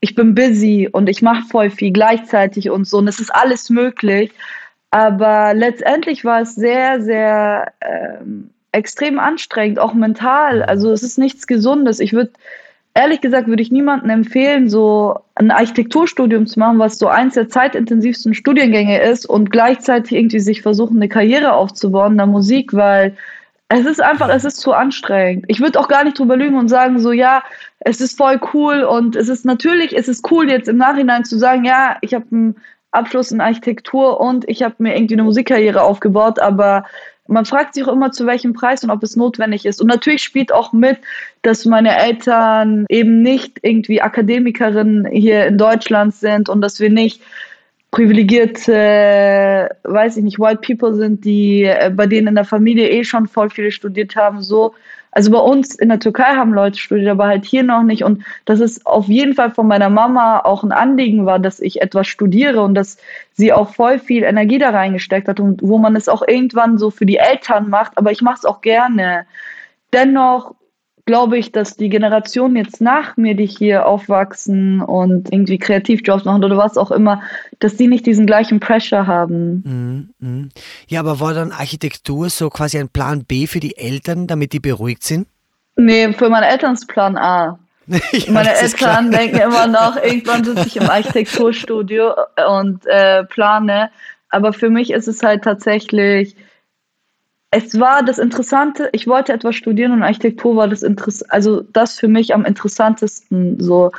ich 0.00 0.14
bin 0.14 0.34
busy 0.34 0.88
und 0.90 1.10
ich 1.10 1.20
mache 1.20 1.46
voll 1.50 1.68
viel 1.68 1.92
gleichzeitig 1.92 2.70
und 2.70 2.88
so. 2.88 2.96
Und 2.96 3.08
es 3.08 3.20
ist 3.20 3.34
alles 3.34 3.68
möglich. 3.68 4.32
Aber 4.90 5.52
letztendlich 5.52 6.24
war 6.24 6.40
es 6.40 6.54
sehr, 6.54 7.02
sehr 7.02 7.74
ähm, 7.82 8.48
extrem 8.72 9.18
anstrengend, 9.18 9.78
auch 9.78 9.92
mental. 9.92 10.62
Also 10.62 10.92
es 10.92 11.02
ist 11.02 11.18
nichts 11.18 11.46
Gesundes. 11.46 12.00
Ich 12.00 12.14
würde 12.14 12.32
ehrlich 12.94 13.20
gesagt 13.20 13.46
würde 13.46 13.62
ich 13.62 13.70
niemandem 13.70 14.10
empfehlen, 14.10 14.68
so 14.68 15.20
ein 15.34 15.50
Architekturstudium 15.50 16.46
zu 16.46 16.58
machen, 16.58 16.78
was 16.78 16.98
so 16.98 17.08
eins 17.08 17.34
der 17.34 17.48
zeitintensivsten 17.48 18.34
Studiengänge 18.34 19.00
ist 19.00 19.26
und 19.26 19.50
gleichzeitig 19.50 20.12
irgendwie 20.12 20.40
sich 20.40 20.62
versuchen, 20.62 20.96
eine 20.96 21.08
Karriere 21.08 21.52
aufzubauen 21.52 22.12
in 22.12 22.18
der 22.18 22.26
Musik, 22.26 22.74
weil 22.74 23.16
es 23.68 23.86
ist 23.86 24.02
einfach, 24.02 24.28
es 24.28 24.44
ist 24.44 24.56
zu 24.56 24.72
anstrengend. 24.72 25.44
Ich 25.46 25.60
würde 25.60 25.78
auch 25.78 25.86
gar 25.86 26.02
nicht 26.02 26.18
drüber 26.18 26.36
lügen 26.36 26.58
und 26.58 26.68
sagen, 26.68 26.98
so, 26.98 27.12
ja, 27.12 27.42
es 27.78 28.00
ist 28.00 28.18
voll 28.18 28.40
cool 28.52 28.82
und 28.82 29.14
es 29.14 29.28
ist 29.28 29.44
natürlich, 29.44 29.96
es 29.96 30.08
ist 30.08 30.28
cool 30.30 30.50
jetzt 30.50 30.68
im 30.68 30.76
Nachhinein 30.76 31.24
zu 31.24 31.38
sagen, 31.38 31.64
ja, 31.64 31.96
ich 32.00 32.12
habe 32.12 32.26
einen 32.32 32.56
Abschluss 32.90 33.30
in 33.30 33.40
Architektur 33.40 34.20
und 34.20 34.48
ich 34.48 34.64
habe 34.64 34.74
mir 34.78 34.96
irgendwie 34.96 35.14
eine 35.14 35.22
Musikkarriere 35.22 35.82
aufgebaut, 35.82 36.40
aber 36.40 36.84
man 37.30 37.44
fragt 37.44 37.74
sich 37.74 37.84
auch 37.84 37.92
immer, 37.92 38.10
zu 38.12 38.26
welchem 38.26 38.52
Preis 38.52 38.82
und 38.84 38.90
ob 38.90 39.02
es 39.02 39.16
notwendig 39.16 39.64
ist. 39.64 39.80
Und 39.80 39.86
natürlich 39.86 40.22
spielt 40.22 40.52
auch 40.52 40.72
mit, 40.72 40.98
dass 41.42 41.64
meine 41.64 41.96
Eltern 41.96 42.84
eben 42.88 43.22
nicht 43.22 43.58
irgendwie 43.62 44.02
Akademikerinnen 44.02 45.06
hier 45.06 45.46
in 45.46 45.56
Deutschland 45.56 46.14
sind 46.14 46.48
und 46.48 46.60
dass 46.60 46.80
wir 46.80 46.90
nicht 46.90 47.22
privilegierte, 47.90 49.68
weiß 49.84 50.16
ich 50.16 50.24
nicht, 50.24 50.38
White 50.38 50.60
People 50.64 50.94
sind, 50.94 51.24
die 51.24 51.64
äh, 51.64 51.90
bei 51.94 52.06
denen 52.06 52.28
in 52.28 52.34
der 52.36 52.44
Familie 52.44 52.88
eh 52.88 53.04
schon 53.04 53.26
voll 53.26 53.50
viele 53.50 53.72
studiert 53.72 54.14
haben, 54.16 54.42
so 54.42 54.74
also 55.12 55.30
bei 55.32 55.38
uns 55.38 55.74
in 55.74 55.88
der 55.88 55.98
Türkei 55.98 56.36
haben 56.36 56.52
Leute 56.52 56.78
studiert, 56.78 57.08
aber 57.08 57.26
halt 57.26 57.44
hier 57.44 57.62
noch 57.62 57.82
nicht. 57.82 58.04
Und 58.04 58.22
dass 58.44 58.60
es 58.60 58.84
auf 58.86 59.08
jeden 59.08 59.34
Fall 59.34 59.50
von 59.50 59.66
meiner 59.66 59.90
Mama 59.90 60.40
auch 60.40 60.62
ein 60.62 60.72
Anliegen 60.72 61.26
war, 61.26 61.38
dass 61.38 61.60
ich 61.60 61.82
etwas 61.82 62.06
studiere 62.06 62.62
und 62.62 62.74
dass 62.74 62.96
sie 63.32 63.52
auch 63.52 63.74
voll 63.74 63.98
viel 63.98 64.22
Energie 64.22 64.58
da 64.58 64.70
reingesteckt 64.70 65.26
hat 65.26 65.40
und 65.40 65.62
wo 65.62 65.78
man 65.78 65.96
es 65.96 66.08
auch 66.08 66.22
irgendwann 66.26 66.78
so 66.78 66.90
für 66.90 67.06
die 67.06 67.16
Eltern 67.16 67.68
macht. 67.68 67.98
Aber 67.98 68.12
ich 68.12 68.22
mache 68.22 68.36
es 68.38 68.44
auch 68.44 68.60
gerne. 68.60 69.26
Dennoch 69.92 70.54
glaube 71.10 71.38
ich, 71.38 71.50
dass 71.50 71.76
die 71.76 71.88
Generationen 71.88 72.54
jetzt 72.54 72.80
nach 72.80 73.16
mir, 73.16 73.34
die 73.34 73.46
hier 73.46 73.86
aufwachsen 73.86 74.80
und 74.80 75.32
irgendwie 75.32 75.58
Kreativjobs 75.58 76.24
machen 76.24 76.44
oder 76.44 76.56
was 76.56 76.78
auch 76.78 76.92
immer, 76.92 77.20
dass 77.58 77.74
die 77.74 77.88
nicht 77.88 78.06
diesen 78.06 78.26
gleichen 78.26 78.60
Pressure 78.60 79.08
haben. 79.08 80.12
Mm, 80.20 80.24
mm. 80.24 80.48
Ja, 80.86 81.00
aber 81.00 81.18
war 81.18 81.34
dann 81.34 81.50
Architektur 81.50 82.30
so 82.30 82.48
quasi 82.48 82.78
ein 82.78 82.88
Plan 82.88 83.24
B 83.24 83.48
für 83.48 83.58
die 83.58 83.76
Eltern, 83.76 84.28
damit 84.28 84.52
die 84.52 84.60
beruhigt 84.60 85.02
sind? 85.02 85.26
Nee, 85.74 86.12
für 86.12 86.28
meine 86.28 86.46
Eltern 86.46 86.74
ist 86.74 86.86
Plan 86.86 87.16
A. 87.16 87.58
ja, 87.88 88.30
meine 88.30 88.54
Eltern 88.54 89.10
denken 89.10 89.40
immer 89.40 89.66
noch, 89.66 89.96
irgendwann 89.96 90.44
sitze 90.44 90.64
ich 90.64 90.76
im 90.76 90.88
Architekturstudio 90.90 92.14
und 92.48 92.86
äh, 92.86 93.24
plane. 93.24 93.90
Aber 94.28 94.52
für 94.52 94.70
mich 94.70 94.92
ist 94.92 95.08
es 95.08 95.24
halt 95.24 95.42
tatsächlich 95.42 96.36
es 97.50 97.78
war 97.80 98.04
das 98.04 98.18
Interessante, 98.18 98.88
ich 98.92 99.06
wollte 99.08 99.32
etwas 99.32 99.56
studieren 99.56 99.92
und 99.92 100.02
Architektur 100.02 100.54
war 100.56 100.68
das 100.68 100.82
Interess 100.82 101.22
also 101.24 101.62
das 101.72 101.98
für 101.98 102.08
mich 102.08 102.32
am 102.32 102.44
interessantesten 102.44 103.60
so. 103.60 103.90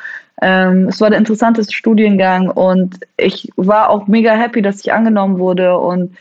Ähm, 0.42 0.88
es 0.88 1.02
war 1.02 1.10
der 1.10 1.20
interessanteste 1.20 1.74
Studiengang 1.74 2.50
und 2.50 3.00
ich 3.18 3.50
war 3.58 3.90
auch 3.90 4.08
mega 4.08 4.32
happy, 4.34 4.62
dass 4.62 4.80
ich 4.80 4.94
angenommen 4.94 5.38
wurde 5.38 5.78
und 5.78 6.16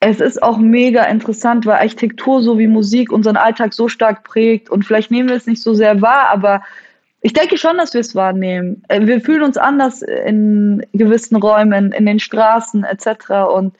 es 0.00 0.20
ist 0.20 0.42
auch 0.42 0.56
mega 0.56 1.04
interessant, 1.04 1.66
weil 1.66 1.76
Architektur 1.76 2.42
so 2.42 2.58
wie 2.58 2.66
Musik 2.68 3.12
unseren 3.12 3.36
Alltag 3.36 3.74
so 3.74 3.88
stark 3.88 4.24
prägt 4.24 4.70
und 4.70 4.84
vielleicht 4.84 5.10
nehmen 5.10 5.28
wir 5.28 5.36
es 5.36 5.46
nicht 5.46 5.62
so 5.62 5.74
sehr 5.74 6.00
wahr, 6.00 6.28
aber 6.30 6.62
ich 7.22 7.34
denke 7.34 7.58
schon, 7.58 7.76
dass 7.76 7.92
wir 7.92 8.00
es 8.00 8.14
wahrnehmen. 8.14 8.82
Äh, 8.88 9.06
wir 9.06 9.20
fühlen 9.20 9.42
uns 9.42 9.58
anders 9.58 10.02
in 10.02 10.86
gewissen 10.94 11.36
Räumen, 11.36 11.92
in 11.92 12.06
den 12.06 12.20
Straßen 12.20 12.84
etc. 12.84 13.30
und 13.52 13.74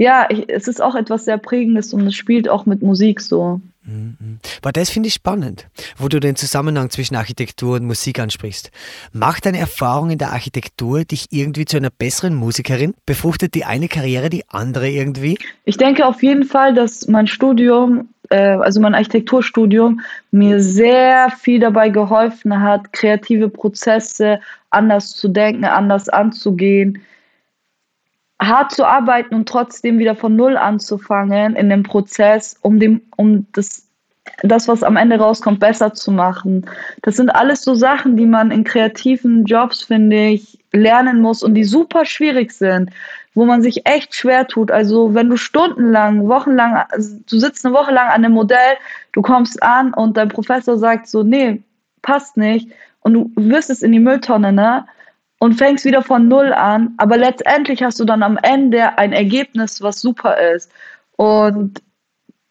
ja, 0.00 0.26
ich, 0.30 0.48
es 0.48 0.66
ist 0.66 0.80
auch 0.80 0.94
etwas 0.94 1.26
sehr 1.26 1.36
Prägendes 1.36 1.92
und 1.92 2.06
es 2.06 2.14
spielt 2.14 2.48
auch 2.48 2.64
mit 2.64 2.80
Musik 2.80 3.20
so. 3.20 3.60
Mhm. 3.84 4.38
Aber 4.62 4.72
das 4.72 4.88
finde 4.88 5.08
ich 5.08 5.12
spannend, 5.12 5.68
wo 5.98 6.08
du 6.08 6.20
den 6.20 6.36
Zusammenhang 6.36 6.88
zwischen 6.88 7.16
Architektur 7.16 7.76
und 7.76 7.84
Musik 7.84 8.18
ansprichst. 8.18 8.70
Macht 9.12 9.44
deine 9.44 9.58
Erfahrung 9.58 10.08
in 10.08 10.16
der 10.16 10.32
Architektur 10.32 11.04
dich 11.04 11.26
irgendwie 11.28 11.66
zu 11.66 11.76
einer 11.76 11.90
besseren 11.90 12.34
Musikerin? 12.34 12.94
Befruchtet 13.04 13.54
die 13.54 13.66
eine 13.66 13.88
Karriere 13.88 14.30
die 14.30 14.44
andere 14.48 14.88
irgendwie? 14.88 15.38
Ich 15.66 15.76
denke 15.76 16.06
auf 16.06 16.22
jeden 16.22 16.44
Fall, 16.44 16.72
dass 16.72 17.06
mein 17.06 17.26
Studium, 17.26 18.08
äh, 18.30 18.56
also 18.56 18.80
mein 18.80 18.94
Architekturstudium, 18.94 20.00
mir 20.30 20.62
sehr 20.62 21.28
viel 21.28 21.60
dabei 21.60 21.90
geholfen 21.90 22.58
hat, 22.58 22.94
kreative 22.94 23.50
Prozesse 23.50 24.40
anders 24.70 25.14
zu 25.14 25.28
denken, 25.28 25.66
anders 25.66 26.08
anzugehen 26.08 27.02
hart 28.40 28.72
zu 28.72 28.84
arbeiten 28.86 29.34
und 29.34 29.48
trotzdem 29.48 29.98
wieder 29.98 30.16
von 30.16 30.34
Null 30.34 30.56
anzufangen 30.56 31.54
in 31.56 31.68
dem 31.68 31.82
Prozess, 31.82 32.56
um, 32.62 32.80
dem, 32.80 33.02
um 33.16 33.46
das, 33.52 33.86
das, 34.42 34.66
was 34.66 34.82
am 34.82 34.96
Ende 34.96 35.18
rauskommt, 35.18 35.60
besser 35.60 35.92
zu 35.92 36.10
machen. 36.10 36.66
Das 37.02 37.16
sind 37.16 37.28
alles 37.30 37.62
so 37.62 37.74
Sachen, 37.74 38.16
die 38.16 38.26
man 38.26 38.50
in 38.50 38.64
kreativen 38.64 39.44
Jobs, 39.44 39.82
finde 39.82 40.28
ich, 40.28 40.58
lernen 40.72 41.20
muss 41.20 41.42
und 41.42 41.54
die 41.54 41.64
super 41.64 42.04
schwierig 42.04 42.52
sind, 42.52 42.90
wo 43.34 43.44
man 43.44 43.60
sich 43.60 43.86
echt 43.86 44.14
schwer 44.14 44.46
tut. 44.46 44.70
Also 44.70 45.14
wenn 45.14 45.28
du 45.28 45.36
stundenlang, 45.36 46.26
wochenlang, 46.28 46.84
also 46.90 47.18
du 47.28 47.38
sitzt 47.38 47.64
eine 47.66 47.74
Woche 47.74 47.92
lang 47.92 48.08
an 48.08 48.24
einem 48.24 48.32
Modell, 48.32 48.76
du 49.12 49.20
kommst 49.20 49.62
an 49.62 49.92
und 49.92 50.16
dein 50.16 50.28
Professor 50.28 50.78
sagt 50.78 51.08
so, 51.08 51.22
nee, 51.22 51.62
passt 52.02 52.36
nicht 52.36 52.70
und 53.00 53.14
du 53.14 53.32
wirst 53.36 53.68
es 53.68 53.82
in 53.82 53.92
die 53.92 54.00
Mülltonne, 54.00 54.52
ne? 54.52 54.86
Und 55.40 55.54
fängst 55.54 55.84
wieder 55.84 56.02
von 56.02 56.28
Null 56.28 56.52
an, 56.52 56.94
aber 56.98 57.16
letztendlich 57.16 57.82
hast 57.82 57.98
du 57.98 58.04
dann 58.04 58.22
am 58.22 58.38
Ende 58.42 58.98
ein 58.98 59.12
Ergebnis, 59.12 59.82
was 59.82 60.00
super 60.00 60.38
ist. 60.54 60.70
Und 61.16 61.82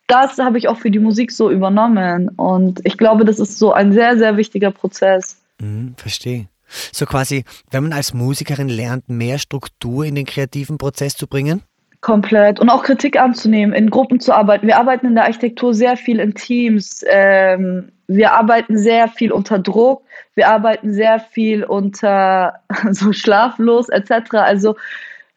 das 0.08 0.40
habe 0.40 0.58
ich 0.58 0.68
auch 0.68 0.78
für 0.78 0.90
die 0.90 1.00
Musik 1.00 1.32
so 1.32 1.52
übernommen. 1.52 2.30
Und 2.30 2.82
ich 2.84 2.98
glaube, 2.98 3.26
das 3.26 3.40
ist 3.40 3.60
so 3.60 3.72
ein 3.72 3.94
sehr, 3.94 4.18
sehr 4.18 4.38
wichtiger 4.38 4.72
Prozess. 4.72 5.38
Mhm, 5.62 5.94
verstehe. 5.98 6.48
So 6.92 7.06
quasi, 7.06 7.46
wenn 7.70 7.84
man 7.84 7.94
als 7.94 8.14
Musikerin 8.16 8.70
lernt, 8.70 9.08
mehr 9.08 9.38
Struktur 9.38 10.04
in 10.04 10.16
den 10.16 10.26
kreativen 10.26 10.80
Prozess 10.80 11.16
zu 11.16 11.28
bringen? 11.28 11.62
Komplett. 12.02 12.60
Und 12.60 12.70
auch 12.70 12.82
Kritik 12.82 13.20
anzunehmen, 13.20 13.76
in 13.76 13.92
Gruppen 13.92 14.20
zu 14.20 14.34
arbeiten. 14.34 14.66
Wir 14.66 14.80
arbeiten 14.80 15.06
in 15.06 15.16
der 15.16 15.26
Architektur 15.26 15.76
sehr 15.76 15.96
viel 15.96 16.20
in 16.20 16.34
Teams. 16.34 17.06
Ähm, 17.08 17.92
wir 18.10 18.34
arbeiten 18.34 18.78
sehr 18.78 19.08
viel 19.08 19.32
unter 19.32 19.60
Druck. 19.60 20.02
Wir 20.34 20.50
arbeiten 20.50 20.94
sehr 20.94 21.20
viel 21.20 21.64
unter 21.64 22.56
so 22.92 23.14
schlaflos 23.14 23.88
etc. 23.90 24.34
Also 24.34 24.76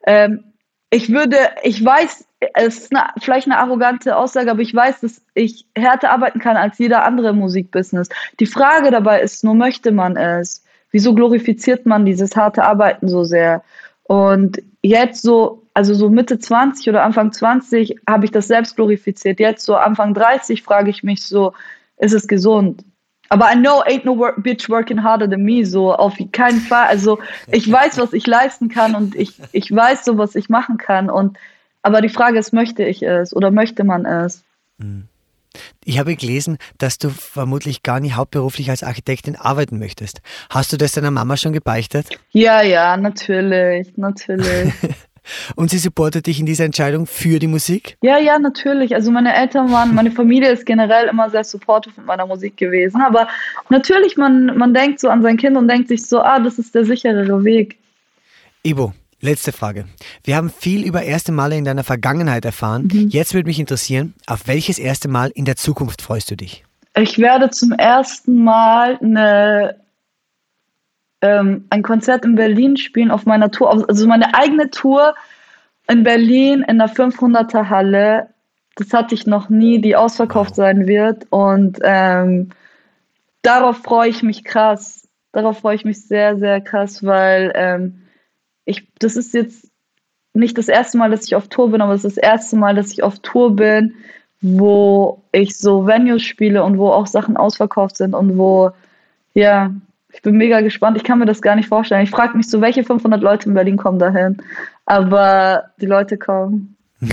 ähm, 0.06 0.44
ich 0.90 1.10
würde, 1.10 1.36
ich 1.62 1.84
weiß, 1.84 2.24
es 2.54 2.78
ist 2.78 2.96
eine, 2.96 3.10
vielleicht 3.20 3.46
eine 3.46 3.58
arrogante 3.58 4.16
Aussage, 4.16 4.50
aber 4.50 4.62
ich 4.62 4.74
weiß, 4.74 5.00
dass 5.00 5.22
ich 5.34 5.66
härter 5.76 6.10
arbeiten 6.10 6.38
kann 6.38 6.56
als 6.56 6.78
jeder 6.78 7.04
andere 7.04 7.30
im 7.30 7.36
Musikbusiness. 7.36 8.08
Die 8.40 8.46
Frage 8.46 8.90
dabei 8.90 9.20
ist 9.20 9.44
nur, 9.44 9.54
möchte 9.54 9.92
man 9.92 10.16
es? 10.16 10.64
Wieso 10.90 11.14
glorifiziert 11.14 11.86
man 11.86 12.04
dieses 12.04 12.36
harte 12.36 12.64
Arbeiten 12.64 13.08
so 13.08 13.24
sehr? 13.24 13.62
Und 14.04 14.62
jetzt 14.82 15.22
so, 15.22 15.62
also 15.74 15.94
so 15.94 16.08
Mitte 16.10 16.38
20 16.38 16.88
oder 16.88 17.04
Anfang 17.04 17.32
20 17.32 17.96
habe 18.08 18.24
ich 18.24 18.30
das 18.30 18.48
selbst 18.48 18.76
glorifiziert. 18.76 19.40
Jetzt 19.40 19.64
so 19.64 19.76
Anfang 19.76 20.14
30 20.14 20.62
frage 20.62 20.90
ich 20.90 21.02
mich 21.02 21.22
so, 21.24 21.52
ist 22.02 22.12
es 22.12 22.26
gesund? 22.26 22.84
Aber 23.28 23.50
I 23.50 23.54
know 23.54 23.82
ain't 23.84 24.04
no 24.04 24.18
work, 24.18 24.42
bitch 24.42 24.68
working 24.68 25.02
harder 25.02 25.28
than 25.28 25.42
me, 25.42 25.64
so 25.64 25.94
auf 25.94 26.14
keinen 26.32 26.60
Fall. 26.60 26.86
Also 26.88 27.18
ich 27.50 27.70
weiß, 27.70 27.96
was 27.96 28.12
ich 28.12 28.26
leisten 28.26 28.68
kann 28.68 28.94
und 28.94 29.14
ich, 29.14 29.32
ich 29.52 29.74
weiß 29.74 30.04
so, 30.04 30.18
was 30.18 30.34
ich 30.34 30.50
machen 30.50 30.76
kann. 30.76 31.08
Und 31.08 31.38
aber 31.80 32.02
die 32.02 32.10
Frage 32.10 32.38
ist, 32.38 32.52
möchte 32.52 32.84
ich 32.84 33.02
es 33.02 33.34
oder 33.34 33.50
möchte 33.50 33.84
man 33.84 34.04
es? 34.04 34.42
Mhm. 34.76 35.08
Ich 35.84 35.98
habe 35.98 36.14
gelesen, 36.16 36.58
dass 36.78 36.98
du 36.98 37.10
vermutlich 37.10 37.82
gar 37.82 38.00
nicht 38.00 38.16
hauptberuflich 38.16 38.70
als 38.70 38.82
Architektin 38.82 39.36
arbeiten 39.36 39.78
möchtest. 39.78 40.20
Hast 40.50 40.72
du 40.72 40.76
das 40.76 40.92
deiner 40.92 41.10
Mama 41.10 41.36
schon 41.36 41.52
gebeichtet? 41.52 42.08
Ja, 42.30 42.62
ja, 42.62 42.96
natürlich, 42.96 43.96
natürlich. 43.96 44.72
Und 45.56 45.70
sie 45.70 45.78
supportet 45.78 46.26
dich 46.26 46.40
in 46.40 46.46
dieser 46.46 46.64
Entscheidung 46.64 47.06
für 47.06 47.38
die 47.38 47.46
Musik? 47.46 47.96
Ja, 48.02 48.18
ja, 48.18 48.38
natürlich. 48.38 48.94
Also 48.94 49.10
meine 49.10 49.34
Eltern 49.34 49.70
waren, 49.70 49.94
meine 49.94 50.10
Familie 50.10 50.50
ist 50.50 50.66
generell 50.66 51.08
immer 51.08 51.30
sehr 51.30 51.44
supportive 51.44 51.94
mit 51.96 52.06
meiner 52.06 52.26
Musik 52.26 52.56
gewesen. 52.56 53.00
Aber 53.00 53.28
natürlich, 53.68 54.16
man, 54.16 54.46
man 54.56 54.74
denkt 54.74 55.00
so 55.00 55.08
an 55.08 55.22
sein 55.22 55.36
Kind 55.36 55.56
und 55.56 55.68
denkt 55.68 55.88
sich 55.88 56.06
so, 56.06 56.20
ah, 56.20 56.40
das 56.40 56.58
ist 56.58 56.74
der 56.74 56.84
sicherere 56.84 57.44
Weg. 57.44 57.78
Ibo, 58.64 58.92
Letzte 59.24 59.52
Frage. 59.52 59.84
Wir 60.24 60.34
haben 60.34 60.50
viel 60.50 60.84
über 60.84 61.04
erste 61.04 61.30
Male 61.30 61.56
in 61.56 61.64
deiner 61.64 61.84
Vergangenheit 61.84 62.44
erfahren. 62.44 62.88
Mhm. 62.92 63.08
Jetzt 63.08 63.34
würde 63.34 63.46
mich 63.46 63.60
interessieren, 63.60 64.14
auf 64.26 64.48
welches 64.48 64.80
erste 64.80 65.06
Mal 65.06 65.30
in 65.36 65.44
der 65.44 65.54
Zukunft 65.54 66.02
freust 66.02 66.32
du 66.32 66.36
dich? 66.36 66.64
Ich 66.96 67.18
werde 67.18 67.48
zum 67.50 67.70
ersten 67.70 68.42
Mal 68.42 68.98
eine, 69.00 69.76
ähm, 71.22 71.66
ein 71.70 71.82
Konzert 71.82 72.24
in 72.24 72.34
Berlin 72.34 72.76
spielen 72.76 73.10
auf 73.10 73.24
meiner 73.24 73.50
Tour, 73.50 73.88
also 73.88 74.06
meine 74.06 74.34
eigene 74.34 74.70
Tour 74.70 75.14
in 75.88 76.02
Berlin 76.02 76.64
in 76.68 76.78
der 76.78 76.88
500er 76.88 77.68
Halle. 77.70 78.28
Das 78.76 78.92
hatte 78.92 79.14
ich 79.14 79.26
noch 79.26 79.48
nie, 79.48 79.80
die 79.80 79.96
ausverkauft 79.96 80.54
sein 80.54 80.86
wird. 80.86 81.26
Und 81.30 81.78
ähm, 81.82 82.50
darauf 83.42 83.78
freue 83.78 84.10
ich 84.10 84.22
mich 84.22 84.44
krass. 84.44 85.08
Darauf 85.32 85.60
freue 85.60 85.76
ich 85.76 85.84
mich 85.84 86.06
sehr, 86.06 86.36
sehr 86.38 86.60
krass, 86.60 87.04
weil 87.04 87.52
ähm, 87.54 88.02
ich, 88.64 88.88
das 88.98 89.16
ist 89.16 89.32
jetzt 89.32 89.70
nicht 90.34 90.56
das 90.58 90.68
erste 90.68 90.98
Mal, 90.98 91.10
dass 91.10 91.24
ich 91.24 91.34
auf 91.34 91.48
Tour 91.48 91.70
bin, 91.70 91.80
aber 91.80 91.94
es 91.94 92.04
ist 92.04 92.16
das 92.16 92.22
erste 92.22 92.56
Mal, 92.56 92.74
dass 92.74 92.92
ich 92.92 93.02
auf 93.02 93.18
Tour 93.20 93.56
bin, 93.56 93.94
wo 94.40 95.22
ich 95.32 95.56
so 95.56 95.86
Venues 95.86 96.22
spiele 96.22 96.64
und 96.64 96.78
wo 96.78 96.88
auch 96.88 97.06
Sachen 97.06 97.36
ausverkauft 97.36 97.96
sind 97.96 98.14
und 98.14 98.38
wo, 98.38 98.70
ja, 99.34 99.70
ich 100.12 100.22
bin 100.22 100.36
mega 100.36 100.60
gespannt. 100.60 100.96
Ich 100.96 101.04
kann 101.04 101.18
mir 101.18 101.26
das 101.26 101.42
gar 101.42 101.56
nicht 101.56 101.68
vorstellen. 101.68 102.04
Ich 102.04 102.10
frage 102.10 102.36
mich 102.36 102.48
so, 102.48 102.60
welche 102.60 102.84
500 102.84 103.22
Leute 103.22 103.48
in 103.48 103.54
Berlin 103.54 103.76
kommen 103.76 103.98
dahin? 103.98 104.36
Aber 104.86 105.64
die 105.80 105.86
Leute 105.86 106.18
kommen. 106.18 106.76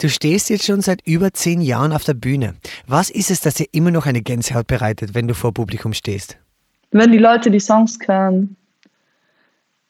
Du 0.00 0.08
stehst 0.08 0.50
jetzt 0.50 0.66
schon 0.66 0.80
seit 0.80 1.06
über 1.06 1.32
zehn 1.32 1.60
Jahren 1.60 1.92
auf 1.92 2.02
der 2.02 2.14
Bühne. 2.14 2.54
Was 2.88 3.10
ist 3.10 3.30
es, 3.30 3.40
das 3.40 3.54
dir 3.54 3.66
immer 3.70 3.92
noch 3.92 4.06
eine 4.06 4.22
Gänsehaut 4.22 4.66
bereitet, 4.66 5.14
wenn 5.14 5.28
du 5.28 5.34
vor 5.34 5.54
Publikum 5.54 5.92
stehst? 5.92 6.36
Wenn 6.90 7.12
die 7.12 7.18
Leute 7.18 7.50
die 7.50 7.60
Songs 7.60 7.98
können 8.00 8.56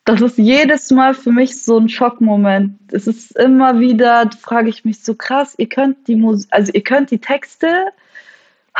das 0.04 0.20
ist 0.20 0.36
jedes 0.36 0.90
Mal 0.90 1.14
für 1.14 1.32
mich 1.32 1.62
so 1.62 1.78
ein 1.78 1.88
Schockmoment. 1.88 2.78
Es 2.92 3.06
ist 3.06 3.36
immer 3.38 3.80
wieder, 3.80 4.30
frage 4.38 4.68
ich 4.68 4.84
mich 4.84 5.02
so 5.02 5.14
krass, 5.14 5.54
ihr 5.56 5.68
könnt 5.68 6.06
die 6.08 6.16
Musik, 6.16 6.48
also 6.50 6.72
ihr 6.72 6.82
könnt 6.82 7.10
die 7.10 7.18
Texte, 7.18 7.86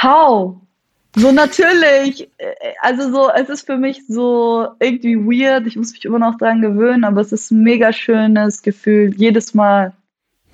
how? 0.00 0.56
So 1.16 1.30
natürlich, 1.30 2.28
also 2.80 3.10
so, 3.12 3.30
es 3.30 3.48
ist 3.48 3.66
für 3.66 3.76
mich 3.76 4.02
so 4.08 4.66
irgendwie 4.80 5.16
weird, 5.16 5.66
ich 5.66 5.76
muss 5.76 5.92
mich 5.92 6.04
immer 6.04 6.18
noch 6.18 6.36
dran 6.38 6.60
gewöhnen, 6.60 7.04
aber 7.04 7.20
es 7.20 7.30
ist 7.30 7.52
ein 7.52 7.62
mega 7.62 7.92
schönes 7.92 8.62
Gefühl, 8.62 9.14
jedes 9.16 9.54
Mal. 9.54 9.92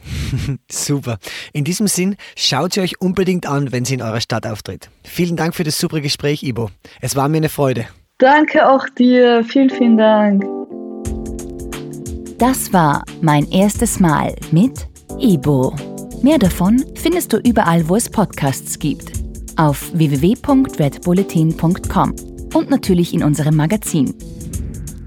Super. 0.70 1.18
In 1.52 1.64
diesem 1.64 1.86
Sinn, 1.86 2.16
schaut 2.36 2.74
sie 2.74 2.80
euch 2.80 3.00
unbedingt 3.00 3.46
an, 3.46 3.72
wenn 3.72 3.84
sie 3.84 3.94
in 3.94 4.02
eurer 4.02 4.20
Stadt 4.20 4.46
auftritt. 4.46 4.90
Vielen 5.02 5.36
Dank 5.36 5.54
für 5.54 5.64
das 5.64 5.78
super 5.78 6.00
Gespräch, 6.00 6.42
Ibo. 6.42 6.70
Es 7.00 7.16
war 7.16 7.28
mir 7.28 7.38
eine 7.38 7.48
Freude. 7.48 7.86
Danke 8.18 8.68
auch 8.68 8.88
dir. 8.88 9.44
Vielen, 9.44 9.70
vielen 9.70 9.96
Dank. 9.96 10.44
Das 12.38 12.72
war 12.72 13.04
mein 13.20 13.50
erstes 13.50 14.00
Mal 14.00 14.34
mit 14.50 14.86
Ibo. 15.18 15.74
Mehr 16.22 16.38
davon 16.38 16.84
findest 16.94 17.32
du 17.32 17.38
überall, 17.38 17.88
wo 17.88 17.96
es 17.96 18.10
Podcasts 18.10 18.78
gibt. 18.78 19.19
Auf 19.60 19.92
www.redbulletin.com 19.92 22.14
und 22.54 22.70
natürlich 22.70 23.12
in 23.12 23.22
unserem 23.22 23.56
Magazin. 23.56 24.14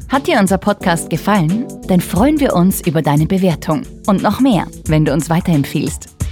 Hat 0.10 0.28
dir 0.28 0.40
unser 0.40 0.60
Podcast 0.60 1.10
gefallen? 1.10 1.66
Dann 1.88 2.00
freuen 2.00 2.40
wir 2.40 2.54
uns 2.54 2.86
über 2.86 3.02
deine 3.02 3.26
Bewertung 3.26 3.82
und 4.06 4.22
noch 4.22 4.42
mehr, 4.42 4.68
wenn 4.86 5.06
du 5.06 5.12
uns 5.12 5.32
weiterempfiehlst. 5.32 6.23